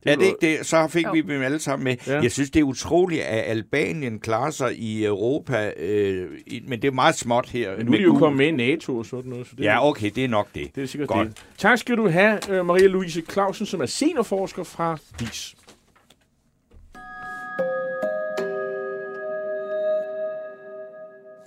[0.05, 0.65] Er det ikke det?
[0.65, 1.11] Så fik Jo.
[1.11, 1.95] vi dem alle sammen med.
[2.07, 2.21] Ja.
[2.21, 6.87] Jeg synes, det er utroligt, at Albanien klarer sig i Europa, øh, i- men det
[6.87, 7.77] er meget småt her.
[7.77, 9.47] Men nu er de jo kommet med i NATO og sådan noget.
[9.47, 10.75] Så det, Ja, okay, det er nok det.
[10.75, 11.27] det er sikkert Godt.
[11.27, 11.45] det.
[11.57, 15.55] Tak skal du have, øh, Maria Louise Clausen, som er seniorforsker fra DIS.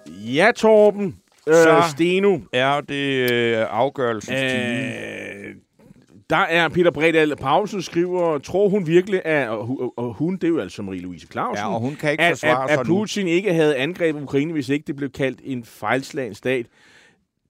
[0.06, 1.16] Ja, Torben.
[1.48, 2.38] Øh, Så- Steno.
[2.52, 4.96] Er det øh, afgørelsens time?
[4.96, 5.54] Øh,
[6.30, 10.44] der er Peter Bredal Pausen skriver, tror hun virkelig, at, og, hu- og hun, det
[10.44, 12.94] er jo altså Marie-Louise Clausen, Ja, og hun kan ikke at, forsvare at, at nu.
[12.98, 16.66] Putin ikke havde angrebet Ukraine, hvis ikke det blev kaldt en fejlslagen stat.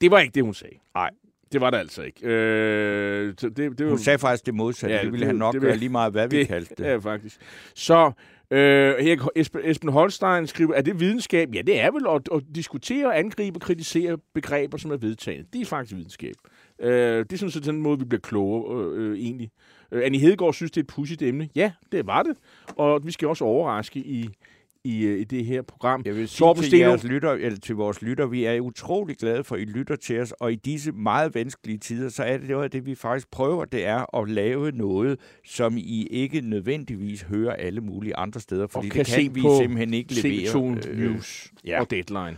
[0.01, 0.75] Det var ikke det, hun sagde.
[0.95, 1.11] Nej.
[1.53, 2.27] Det var det altså ikke.
[2.27, 4.97] Øh, så det, det var, Hun sagde faktisk det modsatte.
[4.97, 6.85] Ja, det ville det- han nok det gøre lige meget, hvad vi det, kaldte det.
[6.85, 7.41] Ja, faktisk.
[7.75, 8.13] Så
[8.51, 11.55] øh, her, Esben, Esben Holstein skriver, er det videnskab?
[11.55, 15.47] Ja, det er vel at, at diskutere, angribe, kritisere begreber, som er vedtaget.
[15.53, 16.35] Det er faktisk videnskab.
[16.81, 19.51] Øh, det er sådan set den måde, vi bliver klogere øh, øh, egentlig.
[19.93, 21.49] Øh, Annie Hedegaard synes, det er et pudsigt emne.
[21.55, 22.37] Ja, det var det.
[22.77, 24.29] Og vi skal også overraske i,
[24.85, 26.03] i, øh, i det her program.
[26.05, 29.45] Jeg vil sige Torben til, jeres lytter, eller til vores lytter, vi er utrolig glade
[29.45, 32.49] for, at I lytter til os, og i disse meget vanskelige tider, så er det
[32.49, 37.23] noget af det, vi faktisk prøver, det er at lave noget, som I ikke nødvendigvis
[37.23, 40.15] hører alle mulige andre steder, fordi og det kan kan se vi på simpelthen ikke
[40.15, 40.51] levere.
[40.51, 41.81] C2 øh, News ja.
[41.81, 42.37] og Deadline.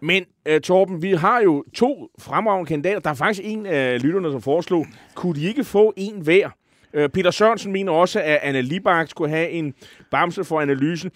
[0.00, 3.00] Men uh, Torben, vi har jo to fremragende kandidater.
[3.00, 6.50] Der er faktisk en af lytterne, som foreslog, kunne de ikke få en hver?
[6.98, 9.74] Uh, Peter Sørensen mener også, at Anna Libak skulle have en
[10.10, 11.10] bamse for analysen.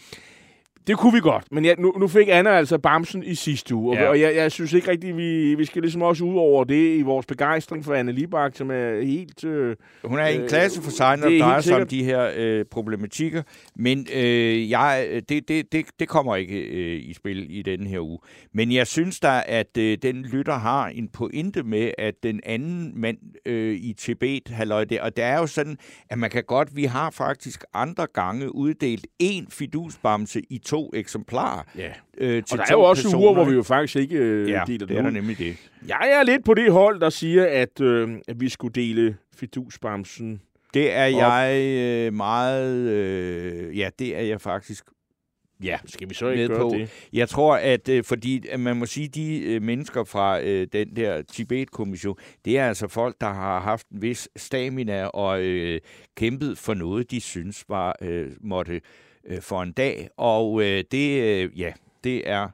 [0.87, 3.97] Det kunne vi godt, men ja, nu, nu fik Anna altså bamsen i sidste uge,
[3.97, 4.03] Ja.
[4.05, 6.97] og, og jeg, jeg synes ikke rigtigt, vi, vi skal ligesom også ud over det
[6.99, 9.45] i vores begejstring for Anna Libak, som er helt...
[9.45, 11.87] Øh, Hun er i en Øh, klasse for sig, når det er drejer sig om
[11.89, 13.43] de her øh, problematikker,
[13.77, 18.01] men øh, jeg, det, det, det, det kommer ikke øh, i spil i denne her
[18.01, 18.19] uge.
[18.55, 22.93] Men jeg synes da, at øh, den lytter har en pointe med, at den anden
[23.01, 25.77] mand øh, i Tibet, halløj, det, og det er jo sådan,
[26.11, 31.63] at man kan godt, vi har faktisk andre gange uddelt en fidusbamse i to eksemplarer.
[31.79, 31.93] ja.
[32.19, 34.17] Øh, Og til der er to jo også personer, uger, hvor vi jo faktisk ikke
[34.17, 35.57] øh, Ja, deler det er der nemlig det.
[35.89, 40.41] Jeg er lidt på det hold, der siger, at, øh, at vi skulle dele fidusbamsen.
[40.75, 41.21] Det er Op.
[41.21, 41.61] jeg
[42.07, 42.77] øh, meget...
[42.91, 44.85] Øh, ja, det er jeg faktisk
[45.63, 46.71] Ja, skal vi så ikke gøre på.
[46.75, 46.91] det?
[47.13, 50.97] Jeg tror, at øh, fordi at man må sige, de øh, mennesker fra øh, den
[50.97, 55.81] der Tibet-kommission, det er altså folk, der har haft en vis stamina og øh,
[56.17, 58.81] kæmpet for noget, de synes var øh, måtte
[59.29, 60.09] øh, for en dag.
[60.17, 61.73] Og øh, det, øh, ja,
[62.05, 62.49] det er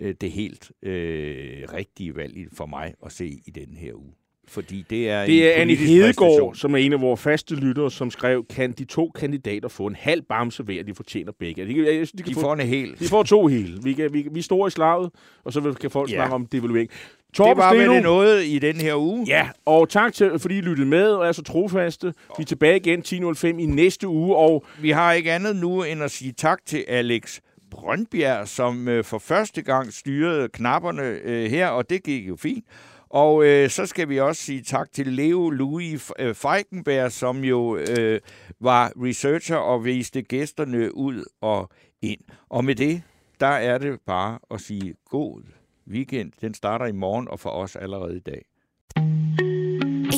[0.00, 4.12] øh, det helt øh, rigtige valg for mig at se i den her uge.
[4.48, 8.10] Fordi det er Det er politisk Hedegaard, som er en af vores faste lyttere, som
[8.10, 11.66] skrev, kan de to kandidater få en halv bamse hver, de fortjener begge.
[11.66, 12.98] De, kan, de, kan De få, får en hel.
[12.98, 13.82] de får to hele.
[13.82, 15.10] Vi, kan, vi, vi store i slaget,
[15.44, 16.14] og så kan folk Ja.
[16.16, 16.90] snakke om devaluering.
[17.34, 19.24] Det Torben var vel Steno, det noget i den her uge.
[19.28, 22.06] Ja, og tak til, fordi I lyttede med og er så trofaste.
[22.06, 26.02] Vi er tilbage igen 10.05 i næste uge, og Vi har ikke andet nu end
[26.02, 31.68] at sige tak til Alex Brøndbjerg, som øh, for første gang styrede knapperne øh, her,
[31.68, 32.64] og det gik jo fint.
[33.10, 37.76] Og øh, så skal vi også sige tak til Leo Louis øh, Feigenberg, som jo
[37.76, 38.20] øh,
[38.60, 41.70] var researcher og viste gæsterne ud og
[42.02, 42.20] ind.
[42.50, 43.02] Og med det,
[43.40, 45.42] der er det bare at sige god
[45.90, 46.32] weekend.
[46.40, 48.44] Den starter i morgen og for os allerede i dag.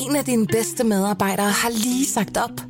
[0.09, 2.61] En af dine bedste medarbejdere har lige sagt op.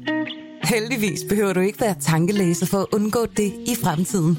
[0.62, 4.38] Heldigvis behøver du ikke være tankelæser for at undgå det i fremtiden.